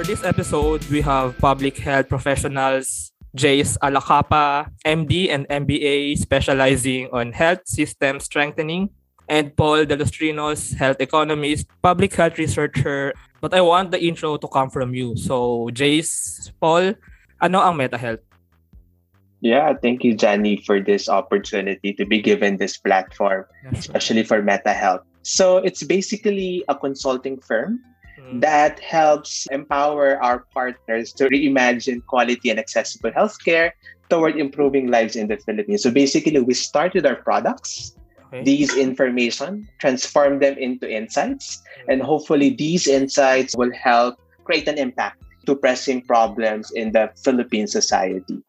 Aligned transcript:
For 0.00 0.08
this 0.08 0.24
episode, 0.24 0.80
we 0.88 1.04
have 1.04 1.36
public 1.36 1.76
health 1.76 2.08
professionals 2.08 3.12
Jace 3.36 3.76
Alacapa, 3.84 4.72
MD 4.80 5.28
and 5.28 5.44
MBA 5.44 6.16
specializing 6.16 7.12
on 7.12 7.36
health 7.36 7.68
system 7.68 8.18
strengthening, 8.18 8.88
and 9.28 9.54
Paul 9.54 9.84
Delostrinos, 9.84 10.72
health 10.72 10.96
economist, 11.00 11.68
public 11.82 12.14
health 12.14 12.38
researcher. 12.38 13.12
But 13.42 13.52
I 13.52 13.60
want 13.60 13.90
the 13.90 14.00
intro 14.00 14.38
to 14.38 14.48
come 14.48 14.70
from 14.70 14.94
you. 14.94 15.20
So, 15.20 15.68
Jace, 15.68 16.48
Paul, 16.56 16.96
ano 17.36 17.60
ang 17.60 17.76
Meta 17.76 18.00
Health? 18.00 18.24
Yeah, 19.44 19.76
thank 19.76 20.00
you, 20.00 20.16
Jenny, 20.16 20.64
for 20.64 20.80
this 20.80 21.12
opportunity 21.12 21.92
to 21.92 22.06
be 22.08 22.24
given 22.24 22.56
this 22.56 22.80
platform, 22.80 23.44
especially 23.76 24.24
for 24.24 24.40
Meta 24.40 24.72
Health. 24.72 25.04
So 25.20 25.58
it's 25.60 25.84
basically 25.84 26.64
a 26.72 26.74
consulting 26.74 27.36
firm 27.36 27.84
mm-hmm. 28.30 28.40
that 28.40 28.78
helps 28.78 29.46
empower 29.50 30.22
our 30.22 30.46
partners 30.54 31.12
to 31.14 31.28
reimagine 31.28 32.04
quality 32.06 32.50
and 32.50 32.58
accessible 32.58 33.10
healthcare 33.10 33.72
toward 34.08 34.38
improving 34.38 34.86
lives 34.88 35.16
in 35.16 35.28
the 35.28 35.36
Philippines. 35.36 35.82
So 35.82 35.90
basically, 35.90 36.38
we 36.38 36.54
started 36.54 37.06
our 37.06 37.16
products, 37.16 37.96
okay. 38.28 38.42
these 38.42 38.76
information, 38.76 39.68
transform 39.78 40.38
them 40.38 40.56
into 40.58 40.90
insights, 40.90 41.58
mm-hmm. 41.58 41.90
and 41.90 42.02
hopefully 42.02 42.50
these 42.50 42.86
insights 42.86 43.56
will 43.56 43.72
help 43.74 44.16
create 44.44 44.66
an 44.68 44.78
impact 44.78 45.22
to 45.46 45.54
pressing 45.54 46.02
problems 46.02 46.70
in 46.72 46.92
the 46.92 47.10
Philippine 47.22 47.66
society 47.66 48.42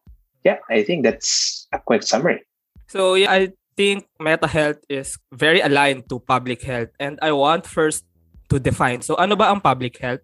yeah, 0.44 0.58
I 0.70 0.82
think 0.82 1.04
that's 1.04 1.66
a 1.72 1.78
quick 1.78 2.02
summary. 2.02 2.42
So 2.88 3.14
yeah, 3.14 3.30
I 3.30 3.52
think 3.76 4.06
Meta 4.20 4.46
Health 4.46 4.78
is 4.88 5.16
very 5.32 5.60
aligned 5.60 6.08
to 6.10 6.18
public 6.20 6.62
health. 6.62 6.90
And 6.98 7.18
I 7.22 7.32
want 7.32 7.66
first 7.66 8.04
to 8.52 8.60
define. 8.60 9.00
So 9.00 9.16
ano 9.16 9.34
ba 9.34 9.48
ang 9.48 9.64
public 9.64 9.96
health? 9.96 10.20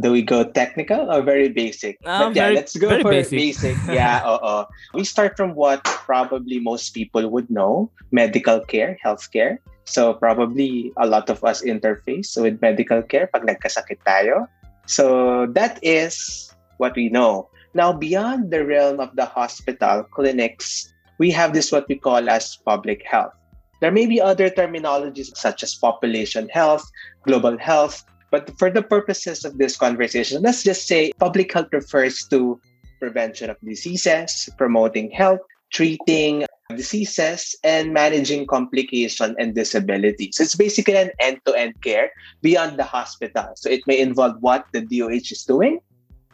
Do 0.00 0.10
we 0.10 0.24
go 0.24 0.42
technical 0.42 1.12
or 1.12 1.20
very 1.20 1.52
basic? 1.52 2.00
Uh, 2.02 2.28
but 2.28 2.36
yeah, 2.36 2.48
very, 2.48 2.54
let's 2.56 2.74
go 2.74 2.88
for 2.98 3.12
basic. 3.12 3.38
basic. 3.38 3.76
yeah, 3.92 4.24
oo. 4.24 4.64
We 4.96 5.04
start 5.04 5.36
from 5.36 5.54
what 5.54 5.84
probably 5.84 6.58
most 6.58 6.96
people 6.96 7.28
would 7.28 7.46
know, 7.52 7.92
medical 8.10 8.64
care, 8.64 8.96
healthcare. 9.04 9.60
So 9.84 10.16
probably 10.16 10.96
a 10.96 11.06
lot 11.06 11.28
of 11.28 11.44
us 11.44 11.60
interface 11.60 12.40
with 12.40 12.58
medical 12.64 13.04
care 13.04 13.28
pag 13.28 13.44
nagkasakit 13.44 14.00
tayo. 14.00 14.48
So 14.88 15.44
that 15.52 15.76
is 15.84 16.48
what 16.80 16.96
we 16.96 17.12
know. 17.12 17.52
Now, 17.76 17.92
beyond 17.92 18.48
the 18.48 18.64
realm 18.64 19.00
of 19.00 19.12
the 19.16 19.28
hospital, 19.28 20.08
clinics, 20.08 20.92
we 21.20 21.30
have 21.36 21.52
this 21.52 21.68
what 21.68 21.84
we 21.88 22.00
call 22.00 22.28
as 22.32 22.56
public 22.64 23.04
health. 23.04 23.36
There 23.82 23.90
may 23.90 24.06
be 24.06 24.20
other 24.20 24.48
terminologies 24.48 25.36
such 25.36 25.64
as 25.64 25.74
population 25.74 26.48
health, 26.50 26.88
global 27.26 27.58
health, 27.58 28.06
but 28.30 28.56
for 28.56 28.70
the 28.70 28.80
purposes 28.80 29.44
of 29.44 29.58
this 29.58 29.76
conversation, 29.76 30.40
let's 30.40 30.62
just 30.62 30.86
say 30.86 31.10
public 31.18 31.52
health 31.52 31.66
refers 31.72 32.22
to 32.30 32.60
prevention 33.00 33.50
of 33.50 33.56
diseases, 33.58 34.48
promoting 34.56 35.10
health, 35.10 35.40
treating 35.72 36.46
diseases, 36.70 37.56
and 37.64 37.92
managing 37.92 38.46
complication 38.46 39.34
and 39.40 39.52
disability. 39.56 40.30
So 40.30 40.44
it's 40.44 40.54
basically 40.54 40.96
an 40.96 41.10
end-to-end 41.18 41.82
care 41.82 42.12
beyond 42.40 42.78
the 42.78 42.86
hospital. 42.86 43.50
So 43.56 43.68
it 43.68 43.82
may 43.88 43.98
involve 43.98 44.36
what 44.38 44.64
the 44.70 44.86
DOH 44.86 45.34
is 45.34 45.42
doing, 45.42 45.80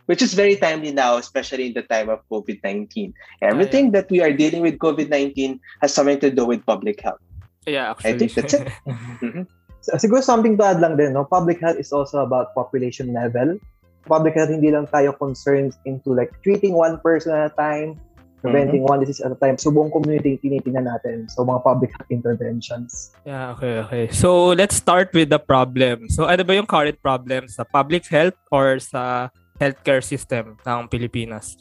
which 0.04 0.20
is 0.20 0.34
very 0.34 0.56
timely 0.56 0.92
now, 0.92 1.16
especially 1.16 1.68
in 1.68 1.72
the 1.72 1.88
time 1.88 2.10
of 2.10 2.20
COVID 2.30 2.60
19. 2.62 3.14
Everything 3.40 3.86
yeah. 3.86 3.90
that 3.92 4.10
we 4.10 4.20
are 4.20 4.34
dealing 4.36 4.60
with 4.60 4.76
COVID 4.76 5.08
19 5.08 5.58
has 5.80 5.94
something 5.94 6.20
to 6.20 6.30
do 6.30 6.44
with 6.44 6.60
public 6.66 7.00
health. 7.00 7.24
Yeah, 7.66 7.90
actually. 7.90 8.14
I 8.14 8.18
think 8.18 8.32
that's 8.34 8.54
it. 8.54 8.68
mm-hmm. 8.86 9.42
so, 9.80 9.96
siguro 9.96 10.22
something 10.22 10.56
to 10.58 10.64
add 10.64 10.80
lang 10.80 10.96
din, 10.96 11.12
no? 11.12 11.24
Public 11.24 11.60
health 11.60 11.78
is 11.78 11.92
also 11.92 12.22
about 12.22 12.54
population 12.54 13.12
level. 13.12 13.58
Public 14.06 14.34
health, 14.34 14.50
hindi 14.50 14.70
lang 14.70 14.86
tayo 14.88 15.16
concerned 15.16 15.76
into 15.84 16.14
like 16.14 16.32
treating 16.42 16.72
one 16.72 16.96
person 17.00 17.34
at 17.34 17.52
a 17.52 17.54
time, 17.56 18.00
preventing 18.40 18.86
mm-hmm. 18.86 18.92
one 18.94 19.00
disease 19.00 19.20
at 19.20 19.32
a 19.32 19.38
time. 19.38 19.58
So, 19.58 19.70
buong 19.70 19.92
community 19.92 20.40
tinitingnan 20.40 20.88
natin. 20.88 21.28
So, 21.28 21.44
mga 21.44 21.64
public 21.64 21.90
health 21.92 22.08
interventions. 22.08 23.12
Yeah, 23.26 23.52
okay, 23.58 23.84
okay. 23.84 24.04
So, 24.14 24.56
let's 24.56 24.76
start 24.76 25.12
with 25.12 25.28
the 25.28 25.40
problem. 25.40 26.08
So, 26.08 26.24
ano 26.24 26.44
ba 26.44 26.54
yung 26.56 26.66
current 26.66 26.96
problem 27.02 27.48
sa 27.48 27.64
public 27.68 28.06
health 28.08 28.38
or 28.48 28.80
sa 28.80 29.28
healthcare 29.60 30.00
system 30.00 30.56
ng 30.64 30.88
Pilipinas? 30.88 31.58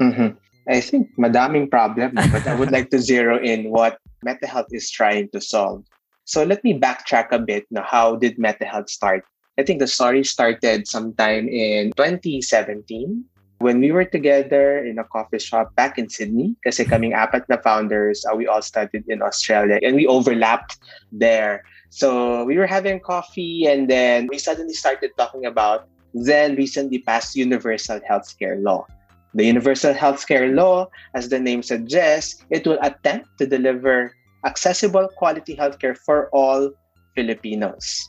Mm-hmm. 0.00 0.34
I 0.68 0.80
think 0.80 1.12
madaming 1.20 1.70
problem, 1.70 2.16
but 2.16 2.46
I 2.48 2.56
would 2.56 2.72
like 2.72 2.88
to 2.90 2.98
zero 2.98 3.36
in 3.36 3.68
what 3.68 4.00
MetaHealth 4.24 4.72
is 4.72 4.90
trying 4.90 5.28
to 5.30 5.40
solve. 5.40 5.84
So 6.24 6.42
let 6.42 6.64
me 6.64 6.78
backtrack 6.78 7.28
a 7.32 7.38
bit. 7.38 7.66
Now, 7.70 7.84
how 7.84 8.16
did 8.16 8.38
MetaHealth 8.38 8.88
start? 8.88 9.24
I 9.58 9.62
think 9.62 9.78
the 9.78 9.86
story 9.86 10.24
started 10.24 10.88
sometime 10.88 11.48
in 11.48 11.92
2017 11.96 13.24
when 13.58 13.80
we 13.80 13.92
were 13.92 14.04
together 14.04 14.84
in 14.84 14.98
a 14.98 15.04
coffee 15.04 15.38
shop 15.38 15.74
back 15.76 15.96
in 15.98 16.08
Sydney. 16.08 16.56
Kasi 16.64 16.84
kaming 16.84 17.14
apat 17.14 17.46
na 17.48 17.56
founders, 17.62 18.24
uh, 18.26 18.34
we 18.34 18.46
all 18.48 18.62
studied 18.62 19.04
in 19.06 19.22
Australia 19.22 19.78
and 19.82 19.94
we 19.94 20.06
overlapped 20.06 20.78
there. 21.12 21.62
So 21.90 22.42
we 22.44 22.58
were 22.58 22.66
having 22.66 22.98
coffee 22.98 23.66
and 23.66 23.88
then 23.88 24.26
we 24.26 24.38
suddenly 24.38 24.74
started 24.74 25.12
talking 25.16 25.46
about 25.46 25.86
then 26.14 26.54
recently 26.54 26.98
passed 26.98 27.34
universal 27.36 28.00
healthcare 28.00 28.60
law. 28.62 28.86
The 29.34 29.44
universal 29.44 29.92
healthcare 29.92 30.54
law, 30.54 30.88
as 31.14 31.28
the 31.28 31.40
name 31.40 31.62
suggests, 31.62 32.42
it 32.50 32.66
will 32.66 32.78
attempt 32.82 33.26
to 33.38 33.46
deliver 33.46 34.14
accessible 34.46 35.08
quality 35.16 35.56
healthcare 35.56 35.96
for 35.96 36.30
all 36.30 36.70
Filipinos. 37.14 38.08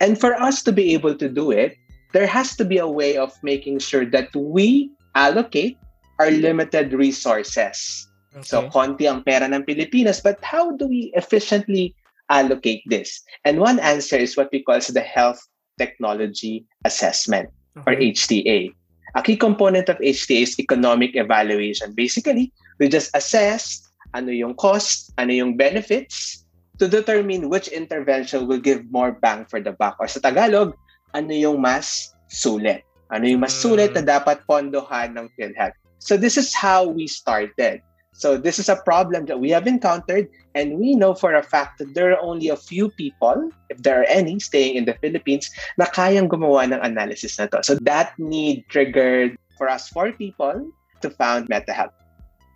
And 0.00 0.20
for 0.20 0.34
us 0.34 0.62
to 0.64 0.72
be 0.72 0.92
able 0.92 1.16
to 1.16 1.28
do 1.28 1.50
it, 1.50 1.76
there 2.12 2.26
has 2.26 2.56
to 2.56 2.64
be 2.64 2.78
a 2.78 2.88
way 2.88 3.16
of 3.16 3.32
making 3.42 3.78
sure 3.80 4.04
that 4.06 4.34
we 4.36 4.90
allocate 5.14 5.78
our 6.18 6.30
limited 6.30 6.92
resources. 6.92 8.08
Okay. 8.36 8.44
So, 8.44 8.68
konti 8.68 9.08
ang 9.08 9.24
pera 9.24 9.48
ng 9.48 9.64
Pilipinas, 9.64 10.20
but 10.20 10.36
how 10.44 10.76
do 10.76 10.88
we 10.88 11.12
efficiently 11.16 11.96
allocate 12.28 12.84
this? 12.86 13.24
And 13.44 13.60
one 13.60 13.80
answer 13.80 14.16
is 14.16 14.36
what 14.36 14.52
we 14.52 14.60
call 14.60 14.80
the 14.80 15.00
health 15.00 15.40
Technology 15.80 16.64
Assessment 16.84 17.48
or 17.84 17.96
HTA. 17.96 18.72
A 19.16 19.24
key 19.24 19.40
component 19.40 19.88
of 19.88 19.96
HTA 19.98 20.44
is 20.44 20.60
economic 20.60 21.16
evaluation. 21.16 21.96
Basically, 21.96 22.52
we 22.76 22.92
just 22.92 23.08
assess 23.16 23.88
ano 24.12 24.28
yung 24.28 24.52
cost, 24.54 25.12
ano 25.16 25.32
yung 25.32 25.56
benefits 25.56 26.44
to 26.76 26.84
determine 26.84 27.48
which 27.48 27.72
intervention 27.72 28.44
will 28.44 28.60
give 28.60 28.84
more 28.92 29.16
bang 29.16 29.48
for 29.48 29.56
the 29.56 29.72
buck. 29.72 29.96
Or 29.96 30.06
sa 30.06 30.20
Tagalog, 30.20 30.76
ano 31.16 31.32
yung 31.32 31.64
mas 31.64 32.12
sulit. 32.28 32.84
Ano 33.08 33.24
yung 33.24 33.40
mas 33.40 33.56
sulit 33.56 33.96
na 33.96 34.04
dapat 34.04 34.44
pondohan 34.44 35.16
ng 35.16 35.32
PhilHealth. 35.32 35.78
So 35.96 36.20
this 36.20 36.36
is 36.36 36.52
how 36.52 36.84
we 36.84 37.08
started. 37.08 37.80
So 38.16 38.40
this 38.40 38.56
is 38.56 38.72
a 38.72 38.80
problem 38.80 39.28
that 39.28 39.40
we 39.40 39.52
have 39.52 39.68
encountered 39.68 40.32
and 40.56 40.80
we 40.80 40.96
know 40.96 41.12
for 41.12 41.36
a 41.36 41.44
fact 41.44 41.78
that 41.78 41.92
there 41.92 42.16
are 42.16 42.22
only 42.24 42.48
a 42.48 42.56
few 42.56 42.88
people, 42.96 43.52
if 43.68 43.76
there 43.84 44.00
are 44.00 44.08
any, 44.08 44.40
staying 44.40 44.80
in 44.80 44.88
the 44.88 44.96
Philippines 45.04 45.52
na 45.76 45.84
kayang 45.84 46.32
gumawa 46.32 46.64
ng 46.64 46.80
analysis 46.80 47.36
na 47.36 47.44
to. 47.52 47.60
So 47.60 47.76
that 47.84 48.16
need 48.16 48.64
triggered 48.72 49.36
for 49.60 49.68
us 49.68 49.92
four 49.92 50.16
people 50.16 50.64
to 51.04 51.12
found 51.12 51.52
MetaHealth. 51.52 51.92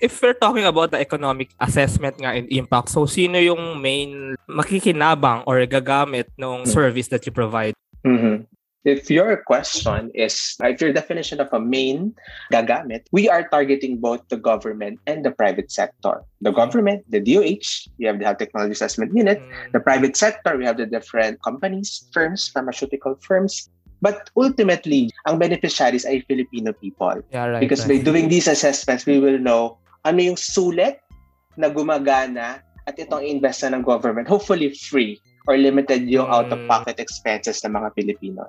If 0.00 0.16
we're 0.24 0.32
talking 0.32 0.64
about 0.64 0.96
the 0.96 1.00
economic 1.00 1.52
assessment 1.60 2.16
nga 2.16 2.32
and 2.32 2.48
impact, 2.48 2.88
so 2.88 3.04
sino 3.04 3.36
yung 3.36 3.84
main 3.84 4.40
makikinabang 4.48 5.44
or 5.44 5.60
gagamit 5.68 6.32
ng 6.40 6.64
service 6.64 7.12
that 7.12 7.28
you 7.28 7.32
provide? 7.36 7.76
Mm-hmm. 8.00 8.48
If 8.84 9.12
your 9.12 9.44
question 9.44 10.08
is, 10.16 10.56
if 10.64 10.80
your 10.80 10.92
definition 10.96 11.36
of 11.36 11.52
a 11.52 11.60
main 11.60 12.16
gagamit, 12.48 13.04
we 13.12 13.28
are 13.28 13.44
targeting 13.44 14.00
both 14.00 14.24
the 14.32 14.40
government 14.40 15.00
and 15.04 15.20
the 15.20 15.36
private 15.36 15.68
sector. 15.68 16.24
The 16.40 16.52
government, 16.52 17.04
the 17.12 17.20
DOH, 17.20 17.92
we 18.00 18.08
have 18.08 18.16
the 18.18 18.24
Health 18.24 18.40
Technology 18.40 18.72
Assessment 18.72 19.12
Unit. 19.12 19.36
Mm. 19.36 19.72
The 19.72 19.80
private 19.84 20.16
sector, 20.16 20.56
we 20.56 20.64
have 20.64 20.78
the 20.80 20.88
different 20.88 21.42
companies, 21.44 22.08
firms, 22.12 22.48
pharmaceutical 22.48 23.20
firms. 23.20 23.68
But 24.00 24.32
ultimately, 24.32 25.12
ang 25.28 25.36
beneficiaries 25.36 26.08
ay 26.08 26.24
Filipino 26.24 26.72
people. 26.72 27.20
Yeah, 27.36 27.52
right, 27.52 27.60
because 27.60 27.84
right. 27.84 28.00
by 28.00 28.08
doing 28.08 28.32
these 28.32 28.48
assessments, 28.48 29.04
we 29.04 29.20
will 29.20 29.36
know 29.36 29.76
ano 30.08 30.24
yung 30.24 30.40
sulit 30.40 31.04
na 31.60 31.68
gumagana 31.68 32.64
at 32.88 32.96
itong 32.96 33.28
invest 33.28 33.60
ng 33.60 33.84
government. 33.84 34.24
Hopefully 34.24 34.72
free 34.72 35.20
or 35.44 35.60
limited 35.60 36.08
yung 36.08 36.24
mm. 36.24 36.32
out-of-pocket 36.32 36.96
expenses 36.96 37.60
ng 37.60 37.76
mga 37.76 37.92
Pilipino 37.92 38.48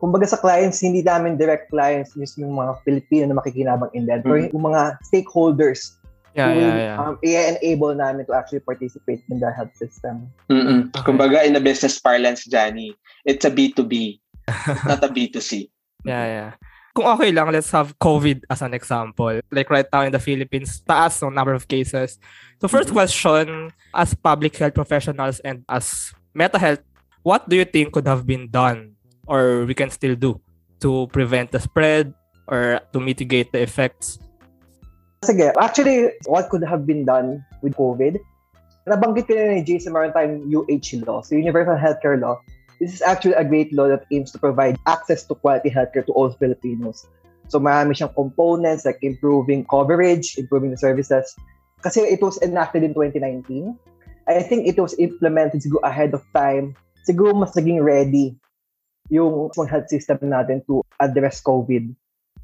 kumbaga 0.00 0.28
sa 0.28 0.36
clients, 0.36 0.80
hindi 0.84 1.00
namin 1.00 1.40
direct 1.40 1.72
clients 1.72 2.16
mismo 2.16 2.44
yung 2.44 2.58
mga 2.60 2.72
Pilipino 2.84 3.24
na 3.28 3.36
makikinabang 3.40 3.92
in 3.96 4.04
that. 4.06 4.22
Mm-hmm. 4.24 4.52
yung 4.52 4.64
mga 4.72 5.00
stakeholders 5.04 5.96
yeah, 6.36 6.52
who 6.52 6.60
yeah, 6.60 6.76
yeah. 6.76 6.96
Um, 7.00 7.16
i-enable 7.24 7.96
namin 7.96 8.28
to 8.28 8.36
actually 8.36 8.60
participate 8.60 9.24
in 9.32 9.40
the 9.40 9.48
health 9.50 9.72
system. 9.74 10.28
Mm-mm. 10.52 10.92
Okay. 10.92 11.02
Kumbaga, 11.02 11.42
in 11.48 11.56
a 11.56 11.62
business 11.64 11.96
parlance, 11.98 12.44
Johnny, 12.44 12.92
it's 13.24 13.48
a 13.48 13.50
B2B, 13.50 14.20
not 14.84 15.02
a 15.02 15.08
B2C. 15.08 15.72
Yeah, 16.04 16.26
yeah. 16.28 16.50
Kung 16.92 17.08
okay 17.16 17.32
lang, 17.32 17.52
let's 17.52 17.72
have 17.72 17.92
COVID 18.00 18.44
as 18.48 18.60
an 18.64 18.72
example. 18.72 19.40
Like 19.52 19.68
right 19.68 19.88
now 19.92 20.04
in 20.04 20.12
the 20.12 20.20
Philippines, 20.20 20.80
taas 20.80 21.20
ng 21.20 21.32
number 21.32 21.52
of 21.52 21.68
cases. 21.68 22.16
So 22.60 22.68
first 22.68 22.88
mm-hmm. 22.88 23.00
question, 23.00 23.72
as 23.92 24.16
public 24.16 24.56
health 24.56 24.72
professionals 24.72 25.40
and 25.44 25.60
as 25.68 26.12
Meta 26.32 26.56
Health, 26.56 26.80
what 27.20 27.44
do 27.48 27.56
you 27.56 27.68
think 27.68 27.92
could 27.92 28.08
have 28.08 28.24
been 28.24 28.48
done 28.48 28.95
or 29.26 29.66
we 29.66 29.74
can 29.74 29.90
still 29.90 30.14
do 30.14 30.40
to 30.80 31.06
prevent 31.12 31.52
the 31.52 31.60
spread 31.60 32.14
or 32.46 32.80
to 32.92 32.98
mitigate 33.00 33.52
the 33.52 33.60
effects? 33.62 34.18
Sige, 35.24 35.50
actually, 35.58 36.12
what 36.26 36.48
could 36.48 36.62
have 36.62 36.86
been 36.86 37.04
done 37.04 37.42
with 37.62 37.74
COVID? 37.74 38.18
Nabanggit 38.86 39.26
ko 39.26 39.34
na 39.34 39.58
ni 39.58 39.78
meron 39.90 40.14
tayong 40.14 40.46
UH 40.46 41.02
law, 41.02 41.18
so 41.18 41.34
Universal 41.34 41.74
Healthcare 41.74 42.22
Law. 42.22 42.38
This 42.78 42.94
is 42.94 43.02
actually 43.02 43.34
a 43.34 43.42
great 43.42 43.72
law 43.72 43.88
that 43.88 44.06
aims 44.12 44.30
to 44.30 44.38
provide 44.38 44.78
access 44.86 45.24
to 45.26 45.34
quality 45.34 45.72
healthcare 45.72 46.06
to 46.06 46.12
all 46.14 46.30
Filipinos. 46.30 47.08
So 47.48 47.58
marami 47.58 47.98
siyang 47.98 48.14
components 48.14 48.84
like 48.86 49.02
improving 49.02 49.66
coverage, 49.66 50.38
improving 50.38 50.70
the 50.70 50.78
services. 50.78 51.34
Kasi 51.82 52.04
it 52.06 52.22
was 52.22 52.38
enacted 52.42 52.84
in 52.84 52.94
2019. 52.94 53.74
I 54.28 54.42
think 54.42 54.66
it 54.66 54.78
was 54.78 54.94
implemented 54.98 55.62
siguro 55.62 55.82
ahead 55.82 56.14
of 56.14 56.22
time. 56.34 56.78
Siguro 57.06 57.34
mas 57.34 57.54
naging 57.58 57.82
ready 57.82 58.38
yung 59.10 59.50
health 59.54 59.88
system 59.88 60.18
natin 60.22 60.62
to 60.66 60.82
address 60.98 61.42
COVID. 61.42 61.94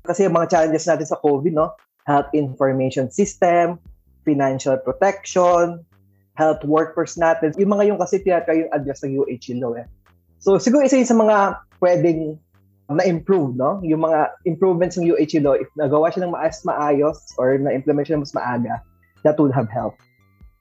Kasi 0.02 0.26
yung 0.26 0.34
mga 0.34 0.50
challenges 0.50 0.86
natin 0.86 1.06
sa 1.06 1.18
COVID, 1.22 1.54
no? 1.54 1.74
Health 2.06 2.30
information 2.34 3.10
system, 3.10 3.78
financial 4.26 4.74
protection, 4.82 5.82
health 6.34 6.62
workers 6.66 7.14
natin. 7.14 7.54
Yung 7.58 7.70
mga 7.70 7.94
yung 7.94 7.98
kasi 7.98 8.18
tinatry 8.22 8.66
yung 8.66 8.72
address 8.74 9.06
ng 9.06 9.14
UH 9.14 9.54
law 9.62 9.78
eh. 9.78 9.86
So 10.42 10.58
siguro 10.58 10.82
isa 10.82 10.98
yun 10.98 11.06
sa 11.06 11.18
mga 11.18 11.36
pwedeng 11.78 12.38
na-improve, 12.92 13.56
no? 13.56 13.80
Yung 13.86 14.04
mga 14.04 14.34
improvements 14.44 14.98
ng 14.98 15.06
UH 15.08 15.38
law, 15.40 15.54
if 15.56 15.70
nagawa 15.78 16.12
siya 16.12 16.26
ng 16.26 16.34
maayos 16.34 16.60
maayos 16.66 17.18
or 17.38 17.56
na-implement 17.56 18.10
siya 18.10 18.20
mas 18.20 18.34
maaga, 18.34 18.82
that 19.22 19.38
would 19.38 19.54
have 19.54 19.70
helped. 19.70 20.02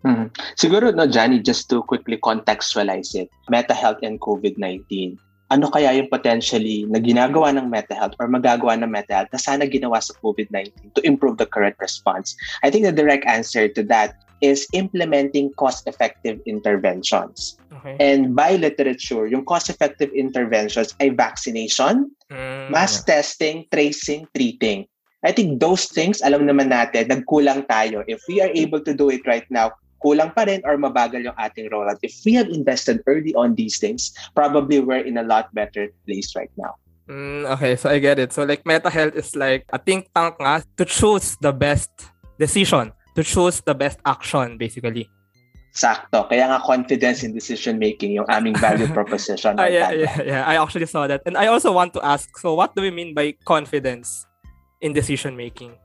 Mm-hmm. 0.06 0.33
Siguro, 0.57 0.89
no, 0.95 1.06
Johnny, 1.06 1.44
just 1.44 1.69
to 1.69 1.83
quickly 1.86 2.18
contextualize 2.18 3.13
it, 3.13 3.30
Meta 3.50 3.74
Health 3.75 4.01
and 4.01 4.18
COVID-19 4.18 5.18
ano 5.51 5.68
kaya 5.68 5.92
yung 6.00 6.07
potentially 6.07 6.88
na 6.88 7.03
ginagawa 7.03 7.51
ng 7.51 7.68
MetaHealth 7.68 8.15
or 8.24 8.31
magagawa 8.31 8.80
ng 8.80 8.88
MetaHealth 8.88 9.36
na 9.36 9.39
sana 9.39 9.68
ginawa 9.68 10.00
sa 10.00 10.15
COVID-19 10.24 10.95
to 10.95 11.03
improve 11.03 11.36
the 11.36 11.45
current 11.45 11.75
response? 11.83 12.39
I 12.63 12.71
think 12.71 12.88
the 12.88 12.95
direct 12.95 13.27
answer 13.27 13.68
to 13.68 13.83
that 13.92 14.15
is 14.39 14.65
implementing 14.74 15.53
cost-effective 15.59 16.39
interventions. 16.48 17.59
Okay. 17.69 18.00
And 18.00 18.33
by 18.33 18.56
literature, 18.56 19.27
yung 19.27 19.45
cost-effective 19.45 20.09
interventions 20.15 20.95
ay 21.03 21.13
vaccination, 21.13 22.09
mm, 22.31 22.71
mass 22.71 23.04
testing, 23.04 23.68
tracing, 23.69 24.25
treating. 24.33 24.88
I 25.21 25.30
think 25.36 25.62
those 25.62 25.86
things, 25.86 26.24
alam 26.25 26.50
naman 26.50 26.74
natin, 26.74 27.13
nagkulang 27.13 27.69
tayo. 27.69 28.01
If 28.09 28.25
we 28.25 28.42
are 28.42 28.50
able 28.50 28.81
to 28.81 28.94
do 28.97 29.13
it 29.13 29.21
right 29.30 29.45
now, 29.54 29.77
kulang 30.01 30.33
pa 30.33 30.50
rin 30.50 30.62
or 30.65 30.75
mabagal 30.75 31.24
yung 31.24 31.38
ating 31.38 31.69
rollout. 31.69 32.01
If 32.01 32.18
we 32.25 32.33
have 32.33 32.50
invested 32.50 33.06
early 33.06 33.33
on 33.38 33.56
these 33.56 33.77
things, 33.77 34.12
probably 34.36 34.81
we're 34.81 35.06
in 35.06 35.18
a 35.18 35.24
lot 35.24 35.53
better 35.53 35.94
place 36.06 36.33
right 36.36 36.51
now. 36.57 36.75
Mm, 37.07 37.45
okay, 37.57 37.75
so 37.75 37.89
I 37.89 38.00
get 38.00 38.19
it. 38.19 38.33
So 38.33 38.44
like 38.44 38.65
Meta 38.65 38.89
Health 38.89 39.15
is 39.15 39.36
like 39.36 39.65
a 39.69 39.77
think 39.77 40.09
tank 40.15 40.39
nga 40.42 40.63
to 40.77 40.83
choose 40.86 41.38
the 41.42 41.53
best 41.53 41.92
decision, 42.39 42.94
to 43.15 43.21
choose 43.24 43.62
the 43.62 43.75
best 43.75 44.00
action 44.06 44.57
basically. 44.57 45.09
Sakto. 45.71 46.27
Kaya 46.27 46.51
nga 46.51 46.59
confidence 46.59 47.24
in 47.24 47.31
decision 47.31 47.80
making 47.80 48.12
yung 48.12 48.27
aming 48.27 48.56
value 48.59 48.88
proposition. 48.97 49.56
uh, 49.59 49.71
yeah, 49.71 49.92
yeah, 49.92 50.15
yeah. 50.21 50.42
I 50.44 50.59
actually 50.59 50.88
saw 50.88 51.07
that. 51.07 51.24
And 51.25 51.39
I 51.39 51.47
also 51.47 51.71
want 51.71 51.95
to 51.95 52.01
ask, 52.04 52.27
so 52.38 52.54
what 52.54 52.75
do 52.75 52.81
we 52.81 52.92
mean 52.92 53.15
by 53.15 53.36
confidence 53.47 54.27
in 54.81 54.92
decision 54.92 55.38
making? 55.38 55.80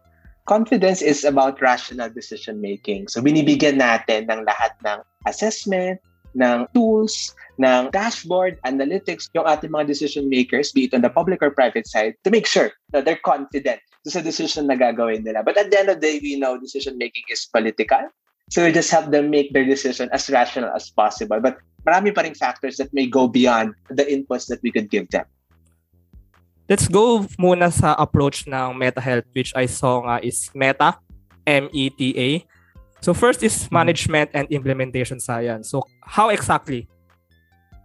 Confidence 0.46 1.02
is 1.02 1.26
about 1.26 1.60
rational 1.60 2.08
decision 2.08 2.62
making. 2.62 3.10
So 3.10 3.20
binibigyan 3.20 3.82
natin 3.82 4.30
ng 4.30 4.46
lahat 4.46 4.78
ng 4.86 5.02
assessment, 5.26 5.98
ng 6.38 6.70
tools, 6.72 7.34
ng 7.58 7.90
dashboard, 7.90 8.56
analytics, 8.62 9.28
yung 9.34 9.46
ating 9.46 9.74
mga 9.74 9.90
decision 9.90 10.30
makers, 10.30 10.70
be 10.70 10.86
it 10.86 10.94
on 10.94 11.02
the 11.02 11.10
public 11.10 11.42
or 11.42 11.50
private 11.50 11.88
side, 11.88 12.14
to 12.22 12.30
make 12.30 12.46
sure 12.46 12.70
that 12.94 13.04
they're 13.04 13.20
confident 13.20 13.82
sa 14.06 14.22
decision 14.22 14.70
na 14.70 14.78
gagawin 14.78 15.26
nila. 15.26 15.42
But 15.42 15.58
at 15.58 15.74
the 15.74 15.78
end 15.82 15.90
of 15.90 15.98
the 15.98 16.06
day, 16.06 16.16
we 16.22 16.38
know 16.38 16.62
decision 16.62 16.94
making 16.94 17.26
is 17.26 17.42
political. 17.50 18.06
So 18.54 18.62
we 18.62 18.70
just 18.70 18.94
help 18.94 19.10
them 19.10 19.34
make 19.34 19.50
their 19.50 19.66
decision 19.66 20.06
as 20.14 20.30
rational 20.30 20.70
as 20.70 20.86
possible. 20.94 21.42
But 21.42 21.58
marami 21.82 22.14
pa 22.14 22.22
rin 22.22 22.38
factors 22.38 22.78
that 22.78 22.94
may 22.94 23.10
go 23.10 23.26
beyond 23.26 23.74
the 23.90 24.06
inputs 24.06 24.46
that 24.46 24.62
we 24.62 24.70
could 24.70 24.86
give 24.86 25.10
them. 25.10 25.26
Let's 26.66 26.90
go 26.90 27.22
muna 27.38 27.70
sa 27.70 27.94
approach 27.94 28.42
ng 28.50 28.74
Meta 28.74 28.98
Health 28.98 29.30
which 29.30 29.54
I 29.54 29.70
saw 29.70 30.02
nga 30.02 30.18
is 30.18 30.50
Meta, 30.50 30.98
M-E-T-A. 31.46 32.42
So 32.98 33.14
first 33.14 33.46
is 33.46 33.54
mm-hmm. 33.54 33.74
management 33.74 34.28
and 34.34 34.50
implementation 34.50 35.22
science. 35.22 35.70
So 35.70 35.86
how 36.02 36.34
exactly? 36.34 36.90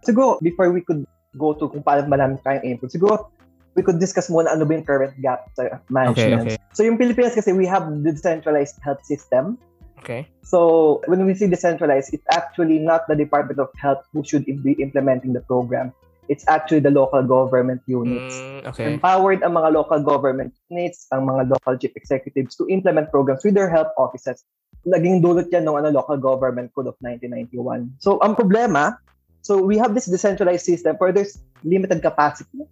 Siguro, 0.02 0.42
before 0.42 0.74
we 0.74 0.82
could 0.82 1.06
go 1.38 1.54
to 1.54 1.70
kung 1.70 1.86
paano 1.86 2.10
ba 2.10 2.18
namin 2.18 2.42
kayang 2.42 2.74
input, 2.74 2.90
siguro 2.90 3.30
we 3.78 3.86
could 3.86 4.02
discuss 4.02 4.26
muna 4.26 4.50
ano 4.50 4.66
ba 4.66 4.74
yung 4.74 4.82
current 4.82 5.14
gap 5.22 5.46
sa 5.54 5.78
management. 5.86 6.50
Okay, 6.50 6.58
okay. 6.58 6.74
So 6.74 6.82
yung 6.82 6.98
Pilipinas 6.98 7.38
kasi 7.38 7.54
we 7.54 7.70
have 7.70 7.86
the 7.86 8.10
decentralized 8.10 8.82
health 8.82 9.06
system. 9.06 9.62
Okay. 10.02 10.26
So 10.42 10.98
when 11.06 11.22
we 11.22 11.38
say 11.38 11.46
decentralized, 11.46 12.10
it's 12.10 12.26
actually 12.34 12.82
not 12.82 13.06
the 13.06 13.14
Department 13.14 13.62
of 13.62 13.70
Health 13.78 14.02
who 14.10 14.26
should 14.26 14.42
be 14.42 14.74
implementing 14.82 15.38
the 15.38 15.46
program 15.46 15.94
it's 16.28 16.46
actually 16.48 16.80
the 16.80 16.90
local 16.90 17.22
government 17.22 17.82
units. 17.86 18.36
Mm, 18.36 18.66
okay. 18.66 18.92
Empowered 18.94 19.42
ang 19.42 19.58
mga 19.58 19.74
local 19.74 20.00
government 20.02 20.54
units, 20.70 21.06
ang 21.10 21.26
mga 21.26 21.50
local 21.50 21.74
chief 21.78 21.92
executives 21.96 22.54
to 22.54 22.66
implement 22.68 23.10
programs 23.10 23.42
with 23.42 23.54
their 23.54 23.70
health 23.70 23.90
offices. 23.98 24.44
Naging 24.86 25.22
dulot 25.22 25.50
yan 25.50 25.66
ng 25.66 25.74
ano, 25.74 25.90
local 25.90 26.18
government 26.18 26.70
code 26.74 26.90
of 26.90 26.98
1991. 27.02 27.90
So, 28.02 28.18
ang 28.22 28.34
problema, 28.34 28.98
so 29.42 29.58
we 29.58 29.78
have 29.78 29.94
this 29.94 30.06
decentralized 30.06 30.66
system 30.66 30.98
where 30.98 31.10
there's 31.10 31.38
limited 31.62 32.02
capacity 32.02 32.66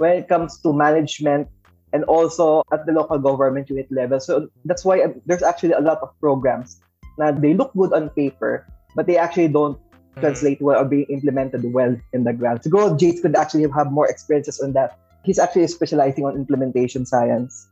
when 0.00 0.16
it 0.16 0.28
comes 0.28 0.60
to 0.64 0.72
management 0.72 1.48
and 1.92 2.04
also 2.04 2.62
at 2.72 2.86
the 2.86 2.92
local 2.92 3.18
government 3.18 3.68
unit 3.68 3.86
level. 3.90 4.20
So 4.20 4.48
that's 4.64 4.84
why 4.84 5.02
uh, 5.02 5.12
there's 5.26 5.42
actually 5.42 5.72
a 5.72 5.80
lot 5.80 5.98
of 6.02 6.14
programs 6.20 6.80
na 7.18 7.32
they 7.32 7.54
look 7.54 7.72
good 7.74 7.92
on 7.92 8.08
paper, 8.10 8.66
but 8.94 9.06
they 9.06 9.18
actually 9.18 9.48
don't 9.48 9.78
translate 10.20 10.60
well 10.60 10.80
or 10.80 10.84
being 10.84 11.06
implemented 11.08 11.64
well 11.72 11.96
in 12.12 12.24
the 12.24 12.32
ground. 12.32 12.60
Siguro 12.62 12.96
Jace 12.98 13.22
could 13.22 13.36
actually 13.36 13.68
have 13.68 13.90
more 13.90 14.08
experiences 14.08 14.60
on 14.60 14.72
that. 14.72 14.98
He's 15.24 15.38
actually 15.38 15.66
specializing 15.68 16.24
on 16.24 16.36
implementation 16.36 17.04
science. 17.04 17.68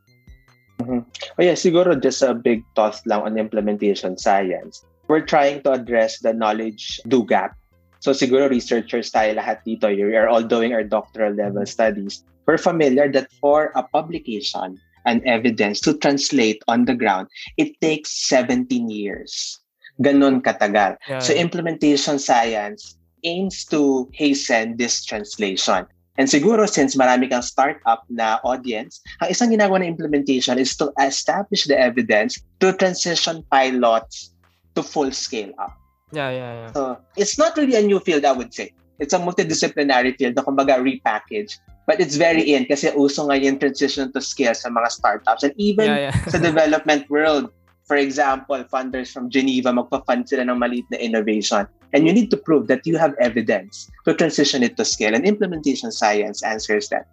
Mm-hmm. 0.81 1.01
Oh 1.39 1.43
yeah, 1.43 1.55
siguro 1.55 2.01
just 2.01 2.23
a 2.23 2.35
big 2.35 2.63
thought 2.77 3.01
lang 3.07 3.23
on 3.23 3.39
implementation 3.39 4.19
science. 4.19 4.85
We're 5.09 5.25
trying 5.25 5.63
to 5.63 5.73
address 5.73 6.21
the 6.21 6.33
knowledge 6.33 7.01
do 7.09 7.25
gap. 7.25 7.57
So 8.01 8.13
siguro 8.13 8.49
researchers 8.49 9.11
tayo 9.11 9.37
lahat 9.37 9.67
dito, 9.67 9.91
we 9.91 10.15
are 10.15 10.29
all 10.29 10.45
doing 10.45 10.73
our 10.73 10.85
doctoral 10.85 11.35
level 11.35 11.65
mm-hmm. 11.65 11.73
studies. 11.73 12.23
We're 12.47 12.61
familiar 12.61 13.11
that 13.13 13.29
for 13.41 13.73
a 13.75 13.83
publication 13.83 14.81
and 15.05 15.21
evidence 15.25 15.81
to 15.85 15.97
translate 15.99 16.63
on 16.69 16.85
the 16.85 16.95
ground, 16.95 17.29
it 17.57 17.77
takes 17.81 18.13
17 18.29 18.89
years 18.89 19.61
ganon 20.01 20.43
katagal. 20.43 20.97
Yeah. 21.09 21.19
So 21.19 21.35
implementation 21.35 22.19
science 22.19 22.99
aims 23.25 23.65
to 23.75 24.09
hasten 24.15 24.77
this 24.79 25.05
translation. 25.05 25.87
And 26.19 26.27
siguro 26.27 26.67
since 26.67 26.99
marami 26.99 27.31
kang 27.31 27.47
startup 27.47 28.03
na 28.11 28.43
audience, 28.43 28.99
ang 29.23 29.31
isang 29.31 29.55
ginagawa 29.55 29.87
ng 29.87 29.95
implementation 29.95 30.59
is 30.59 30.75
to 30.83 30.91
establish 30.99 31.71
the 31.71 31.79
evidence 31.79 32.43
to 32.59 32.75
transition 32.75 33.47
pilots 33.55 34.35
to 34.75 34.83
full 34.83 35.15
scale 35.15 35.55
up. 35.63 35.79
Yeah, 36.11 36.31
yeah, 36.35 36.53
yeah. 36.67 36.71
So 36.75 36.99
it's 37.15 37.39
not 37.39 37.55
really 37.55 37.79
a 37.79 37.87
new 37.87 38.03
field, 38.03 38.27
I 38.27 38.35
would 38.35 38.51
say. 38.51 38.75
It's 38.99 39.15
a 39.15 39.23
multidisciplinary 39.23 40.19
field 40.19 40.35
na 40.35 40.43
kumbaga 40.43 40.83
repackage. 40.83 41.55
But 41.87 42.03
it's 42.03 42.19
very 42.19 42.43
in 42.53 42.67
kasi 42.67 42.91
uso 42.93 43.31
ngayon 43.31 43.63
transition 43.63 44.11
to 44.13 44.21
scale 44.21 44.59
sa 44.59 44.69
mga 44.69 44.91
startups. 44.91 45.47
And 45.47 45.55
even 45.57 45.87
yeah, 45.87 46.11
yeah. 46.11 46.15
sa 46.27 46.43
development 46.43 47.07
world, 47.09 47.55
For 47.89 47.97
example, 47.97 48.61
funders 48.69 49.09
from 49.09 49.33
Geneva, 49.33 49.73
magpa-fund 49.73 50.29
sila 50.29 50.45
ng 50.45 50.61
maliit 50.61 50.85
na 50.93 51.01
innovation. 51.01 51.65
And 51.97 52.05
you 52.05 52.13
need 52.13 52.29
to 52.31 52.37
prove 52.37 52.69
that 52.69 52.85
you 52.85 53.01
have 53.01 53.17
evidence 53.17 53.89
to 54.05 54.13
transition 54.13 54.61
it 54.61 54.77
to 54.77 54.85
scale. 54.85 55.17
And 55.17 55.25
implementation 55.25 55.89
science 55.89 56.45
answers 56.45 56.93
that. 56.93 57.09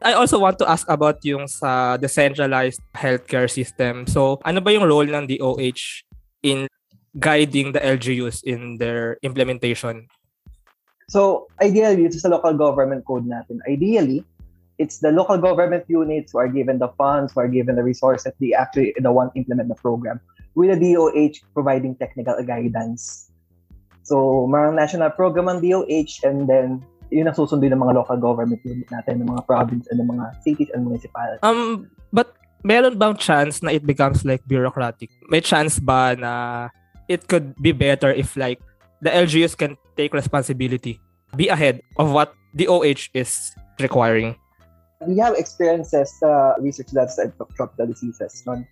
I 0.00 0.16
also 0.16 0.40
want 0.40 0.56
to 0.64 0.68
ask 0.68 0.88
about 0.88 1.20
yung 1.20 1.48
sa 1.48 2.00
decentralized 2.00 2.80
healthcare 2.96 3.48
system. 3.48 4.08
So, 4.08 4.40
ano 4.44 4.64
ba 4.64 4.72
yung 4.72 4.88
role 4.88 5.08
ng 5.08 5.28
DOH 5.28 6.04
in 6.40 6.68
guiding 7.20 7.72
the 7.76 7.80
LGUs 7.80 8.40
in 8.44 8.80
their 8.80 9.20
implementation? 9.20 10.08
So, 11.12 11.48
ideally, 11.60 12.08
ito 12.08 12.16
sa 12.16 12.32
local 12.32 12.56
government 12.56 13.04
code 13.04 13.28
natin, 13.28 13.60
ideally, 13.68 14.24
it's 14.78 14.98
the 14.98 15.12
local 15.12 15.38
government 15.38 15.84
units 15.88 16.32
who 16.32 16.38
are 16.38 16.48
given 16.48 16.78
the 16.78 16.88
funds, 16.96 17.32
who 17.32 17.40
are 17.40 17.48
given 17.48 17.76
the 17.76 17.82
resources, 17.82 18.32
they 18.40 18.52
actually 18.52 18.94
the 18.98 19.12
one 19.12 19.30
implement 19.34 19.68
the 19.68 19.74
program. 19.74 20.20
With 20.54 20.72
the 20.72 20.80
DOH 20.80 21.44
providing 21.52 21.96
technical 21.96 22.36
guidance. 22.44 23.28
So, 24.02 24.48
mga 24.48 24.72
national 24.76 25.10
program 25.12 25.48
ang 25.48 25.60
DOH 25.60 26.24
and 26.24 26.48
then 26.48 26.80
yun 27.10 27.28
ang 27.28 27.36
susundin 27.36 27.76
ng 27.76 27.82
mga 27.82 27.94
local 27.94 28.16
government 28.16 28.64
unit 28.64 28.88
natin, 28.88 29.20
ng 29.20 29.28
mga 29.28 29.44
province 29.44 29.84
and 29.92 30.00
ng 30.00 30.08
mga 30.08 30.24
cities 30.40 30.70
and 30.72 30.88
municipalities. 30.88 31.44
Um, 31.44 31.90
but 32.12 32.32
meron 32.64 32.96
bang 32.96 33.16
chance 33.20 33.60
na 33.60 33.76
it 33.76 33.84
becomes 33.84 34.24
like 34.24 34.40
bureaucratic? 34.48 35.10
May 35.28 35.44
chance 35.44 35.78
ba 35.78 36.16
na 36.16 36.32
it 37.08 37.28
could 37.28 37.52
be 37.60 37.76
better 37.76 38.10
if 38.10 38.34
like 38.34 38.58
the 39.04 39.10
LGUs 39.10 39.58
can 39.58 39.76
take 39.94 40.14
responsibility, 40.14 40.98
be 41.36 41.48
ahead 41.52 41.84
of 42.00 42.10
what 42.10 42.32
DOH 42.56 43.12
is 43.12 43.52
requiring? 43.78 44.38
We 45.04 45.18
have 45.20 45.36
experiences 45.36 46.08
sa 46.16 46.56
research 46.56 46.88
that 46.96 47.12
sa 47.12 47.28
tropical 47.56 47.86
diseases. 47.86 48.42
No? 48.46 48.64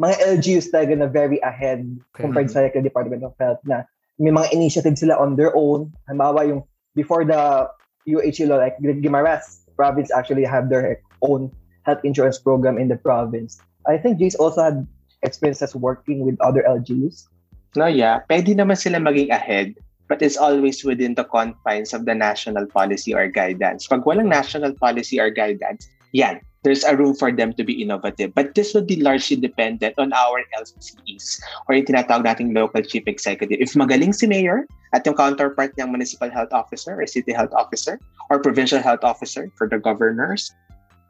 Mga 0.00 0.14
LGUs 0.36 0.68
talaga 0.68 0.98
na 0.98 1.08
very 1.08 1.40
ahead 1.40 1.86
compared 2.12 2.50
sa 2.50 2.66
like, 2.66 2.74
the 2.76 2.82
Department 2.84 3.24
of 3.24 3.32
Health 3.40 3.60
na 3.64 3.84
may 4.20 4.30
mga 4.30 4.52
initiatives 4.52 5.00
sila 5.00 5.16
on 5.16 5.36
their 5.36 5.54
own. 5.56 5.92
Halimbawa 6.08 6.44
yung 6.48 6.60
before 6.92 7.24
the 7.24 7.68
UHE 8.08 8.48
law, 8.48 8.60
like 8.60 8.76
Guimaras 8.80 9.64
province 9.76 10.12
actually 10.12 10.44
have 10.44 10.68
their 10.68 11.00
own 11.22 11.48
health 11.82 12.04
insurance 12.04 12.38
program 12.38 12.76
in 12.76 12.88
the 12.88 12.96
province. 12.96 13.58
I 13.88 13.96
think 13.96 14.20
Jace 14.20 14.36
also 14.38 14.62
had 14.62 14.86
experiences 15.22 15.74
working 15.74 16.26
with 16.26 16.36
other 16.40 16.62
LGUs. 16.66 17.26
No, 17.74 17.86
yeah. 17.88 18.20
Pwede 18.28 18.52
naman 18.52 18.76
sila 18.76 19.00
maging 19.00 19.32
ahead 19.32 19.74
but 20.08 20.22
it's 20.22 20.36
always 20.36 20.84
within 20.84 21.14
the 21.14 21.24
confines 21.24 21.92
of 21.92 22.04
the 22.04 22.14
national 22.14 22.66
policy 22.66 23.14
or 23.14 23.28
guidance. 23.28 23.86
Pag 23.86 24.02
walang 24.02 24.28
national 24.28 24.74
policy 24.74 25.20
or 25.20 25.30
guidance, 25.30 25.88
yan, 26.12 26.40
there's 26.62 26.84
a 26.84 26.96
room 26.96 27.14
for 27.14 27.32
them 27.32 27.52
to 27.54 27.64
be 27.64 27.82
innovative. 27.82 28.34
But 28.34 28.54
this 28.54 28.74
would 28.74 28.86
be 28.86 29.02
largely 29.02 29.36
dependent 29.36 29.98
on 29.98 30.12
our 30.12 30.42
LCEs 30.58 31.40
or 31.68 31.74
yung 31.74 31.86
tinatawag 31.86 32.22
nating 32.24 32.54
local 32.54 32.82
chief 32.82 33.02
executive. 33.06 33.58
If 33.58 33.74
magaling 33.74 34.14
si 34.14 34.26
mayor 34.26 34.66
at 34.94 35.06
yung 35.06 35.16
counterpart 35.16 35.74
niyang 35.76 35.90
municipal 35.90 36.30
health 36.30 36.52
officer 36.52 36.94
or 36.94 37.06
city 37.06 37.32
health 37.32 37.52
officer 37.54 37.98
or 38.30 38.38
provincial 38.38 38.78
health 38.78 39.02
officer 39.02 39.50
for 39.58 39.68
the 39.68 39.78
governors, 39.78 40.54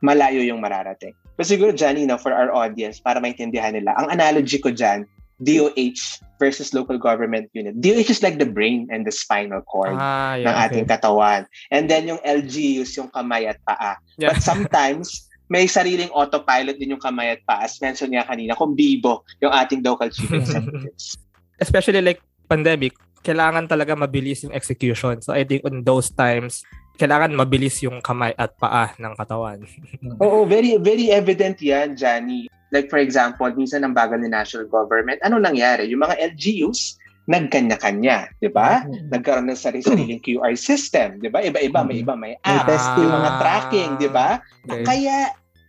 malayo 0.03 0.41
yung 0.41 0.65
mararating. 0.65 1.15
But 1.37 1.47
siguro 1.47 1.77
know, 1.77 2.19
for 2.19 2.33
our 2.33 2.53
audience, 2.53 3.01
para 3.01 3.21
maintindihan 3.21 3.73
nila, 3.77 3.95
ang 3.97 4.11
analogy 4.11 4.59
ko 4.59 4.73
dyan, 4.73 5.07
DOH 5.43 6.23
versus 6.43 6.75
local 6.75 6.99
government 6.99 7.47
unit. 7.55 7.79
DOH 7.79 8.11
is 8.11 8.23
like 8.27 8.43
the 8.43 8.51
brain 8.51 8.91
and 8.91 9.07
the 9.07 9.15
spinal 9.15 9.63
cord 9.63 9.95
Ah, 9.95 10.35
ng 10.35 10.43
yeah, 10.43 10.67
ating 10.67 10.91
okay. 10.91 10.99
katawan. 10.99 11.47
And 11.71 11.87
then 11.87 12.11
yung 12.11 12.19
LGUs, 12.27 12.99
yung 12.99 13.15
kamay 13.15 13.47
at 13.47 13.63
paa. 13.63 14.03
Yeah. 14.19 14.35
But 14.35 14.43
sometimes, 14.43 15.31
may 15.47 15.71
sariling 15.71 16.11
autopilot 16.11 16.83
din 16.83 16.99
yung 16.99 17.03
kamay 17.03 17.39
at 17.39 17.47
paa. 17.47 17.63
As 17.63 17.79
mentioned 17.79 18.11
nga 18.11 18.27
kanina, 18.27 18.59
kung 18.59 18.75
bibo 18.75 19.23
yung 19.39 19.55
ating 19.55 19.87
local 19.87 20.11
chief 20.11 20.35
executives. 20.43 21.15
Especially 21.63 22.03
like 22.03 22.19
pandemic, 22.51 22.99
kailangan 23.23 23.71
talaga 23.71 23.95
mabilis 23.95 24.43
yung 24.43 24.51
execution. 24.51 25.23
So 25.23 25.31
I 25.31 25.47
think 25.47 25.63
on 25.63 25.87
those 25.87 26.11
times, 26.11 26.67
kailangan 26.99 27.33
mabilis 27.33 27.81
yung 27.81 28.03
kamay 28.03 28.35
at 28.37 28.59
paa 28.59 28.93
ng 28.99 29.15
katawan. 29.17 29.63
Oo, 30.25 30.45
very 30.45 30.77
very 30.77 31.09
evident 31.09 31.57
yan, 31.63 31.95
Johnny. 31.97 32.52
Like 32.73 32.89
for 32.89 32.99
example, 32.99 33.47
minsan 33.53 33.85
ang 33.85 33.93
bagal 33.93 34.19
ni 34.25 34.33
national 34.33 34.67
government, 34.73 35.21
ano 35.21 35.37
nangyari? 35.37 35.87
Yung 35.93 36.01
mga 36.01 36.17
LGUs, 36.35 36.97
nagkanya-kanya, 37.31 38.33
di 38.43 38.51
ba? 38.51 38.83
Nagkaroon 39.13 39.47
ng 39.47 39.61
sarili-sariling 39.61 40.19
QR 40.27 40.57
system, 40.59 41.21
di 41.23 41.31
ba? 41.31 41.45
Iba-iba, 41.45 41.87
may 41.87 42.03
iba, 42.03 42.17
may 42.19 42.35
May 42.35 42.59
app, 42.59 42.67
testing. 42.67 43.07
yung 43.07 43.15
mga 43.15 43.31
tracking, 43.39 43.91
di 44.01 44.09
ba? 44.11 44.43
Okay. 44.67 44.83
Kaya 44.83 45.17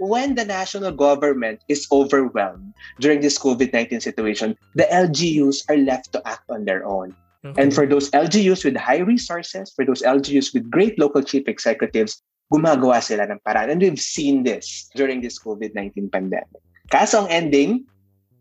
when 0.02 0.34
the 0.34 0.44
national 0.44 0.92
government 0.92 1.62
is 1.70 1.86
overwhelmed 1.92 2.74
during 3.00 3.22
this 3.22 3.38
COVID-19 3.38 4.02
situation, 4.02 4.58
the 4.74 4.90
LGUs 4.90 5.62
are 5.70 5.78
left 5.78 6.12
to 6.18 6.20
act 6.26 6.48
on 6.50 6.66
their 6.66 6.82
own. 6.88 7.14
Okay. 7.46 7.62
And 7.62 7.76
for 7.76 7.86
those 7.86 8.10
LGUs 8.12 8.64
with 8.64 8.80
high 8.80 9.04
resources, 9.04 9.72
for 9.76 9.86
those 9.86 10.02
LGUs 10.02 10.56
with 10.56 10.72
great 10.72 10.98
local 10.98 11.22
chief 11.22 11.46
executives, 11.52 12.24
gumagawa 12.52 13.04
sila 13.04 13.28
ng 13.30 13.40
paraan. 13.46 13.72
And 13.72 13.82
we've 13.82 14.00
seen 14.00 14.44
this 14.44 14.90
during 14.96 15.22
this 15.22 15.38
COVID-19 15.40 16.12
pandemic. 16.12 16.64
Kaso 16.92 17.24
ang 17.24 17.30
ending, 17.32 17.88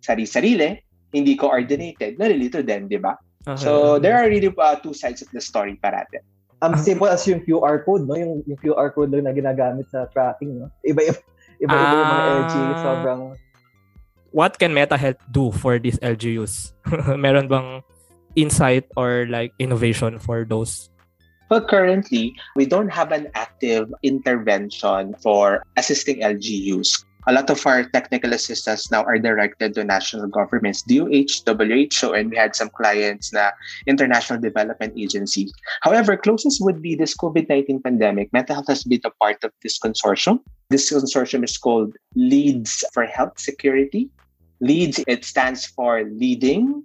sari-sarili, 0.03 0.79
hindi 1.13 1.37
coordinated, 1.37 2.17
nalilito 2.17 2.65
din, 2.65 2.89
di 2.89 2.99
ba? 2.99 3.15
Okay. 3.47 3.59
So 3.59 3.99
there 3.99 4.15
are 4.17 4.27
really 4.31 4.49
uh, 4.49 4.77
two 4.81 4.95
sides 4.95 5.21
of 5.21 5.29
the 5.35 5.43
story 5.43 5.79
parate. 5.83 6.23
Ang 6.63 6.79
simple 6.79 7.11
as 7.11 7.27
yung 7.27 7.43
QR 7.43 7.83
code, 7.83 8.07
no? 8.07 8.15
Yung, 8.15 8.47
yung 8.47 8.59
QR 8.63 8.95
code 8.95 9.11
lang 9.11 9.27
na 9.27 9.35
ginagamit 9.35 9.91
sa 9.91 10.07
tracking, 10.15 10.63
no? 10.63 10.71
Iba-iba, 10.87 11.19
iba-iba 11.59 11.95
yung 11.99 12.11
mga 12.11 12.23
Ah. 12.23 12.39
LG. 12.39 12.55
Sobrang, 12.81 13.23
what 14.31 14.59
can 14.59 14.71
MetaHealth 14.73 15.19
do 15.31 15.51
for 15.51 15.79
these 15.83 15.99
LGUs? 16.01 16.73
Meron 17.19 17.51
bang 17.51 17.83
insight 18.39 18.87
or 18.97 19.27
like 19.29 19.53
innovation 19.59 20.19
for 20.23 20.47
those? 20.47 20.89
But 21.53 21.69
currently, 21.69 22.33
we 22.57 22.65
don't 22.65 22.89
have 22.89 23.13
an 23.13 23.29
active 23.35 23.93
intervention 24.01 25.13
for 25.21 25.61
assisting 25.77 26.25
LGUs. 26.25 27.05
A 27.29 27.33
lot 27.33 27.51
of 27.51 27.65
our 27.67 27.85
technical 27.85 28.33
assistance 28.33 28.91
now 28.91 29.05
are 29.05 29.19
directed 29.19 29.75
to 29.75 29.85
national 29.85 30.27
governments, 30.27 30.83
DOH, 30.83 31.47
WHO, 31.47 32.13
and 32.15 32.31
we 32.31 32.37
had 32.37 32.57
some 32.57 32.69
clients 32.69 33.33
na 33.33 33.51
international 33.87 34.41
development 34.41 34.95
agencies. 34.99 35.53
However, 35.83 36.17
closest 36.17 36.59
would 36.65 36.83
be 36.83 36.97
this 36.97 37.17
COVID-19 37.17 37.85
pandemic. 37.85 38.33
Mental 38.33 38.57
health 38.57 38.67
has 38.67 38.83
been 38.83 39.01
a 39.05 39.11
part 39.23 39.45
of 39.45 39.53
this 39.63 39.79
consortium. 39.79 40.41
This 40.69 40.91
consortium 40.91 41.45
is 41.45 41.57
called 41.57 41.95
Leads 42.17 42.83
for 42.93 43.07
Health 43.07 43.39
Security. 43.39 44.11
Leads, 44.59 44.99
it 45.07 45.25
stands 45.25 45.65
for 45.65 46.03
Leading 46.03 46.83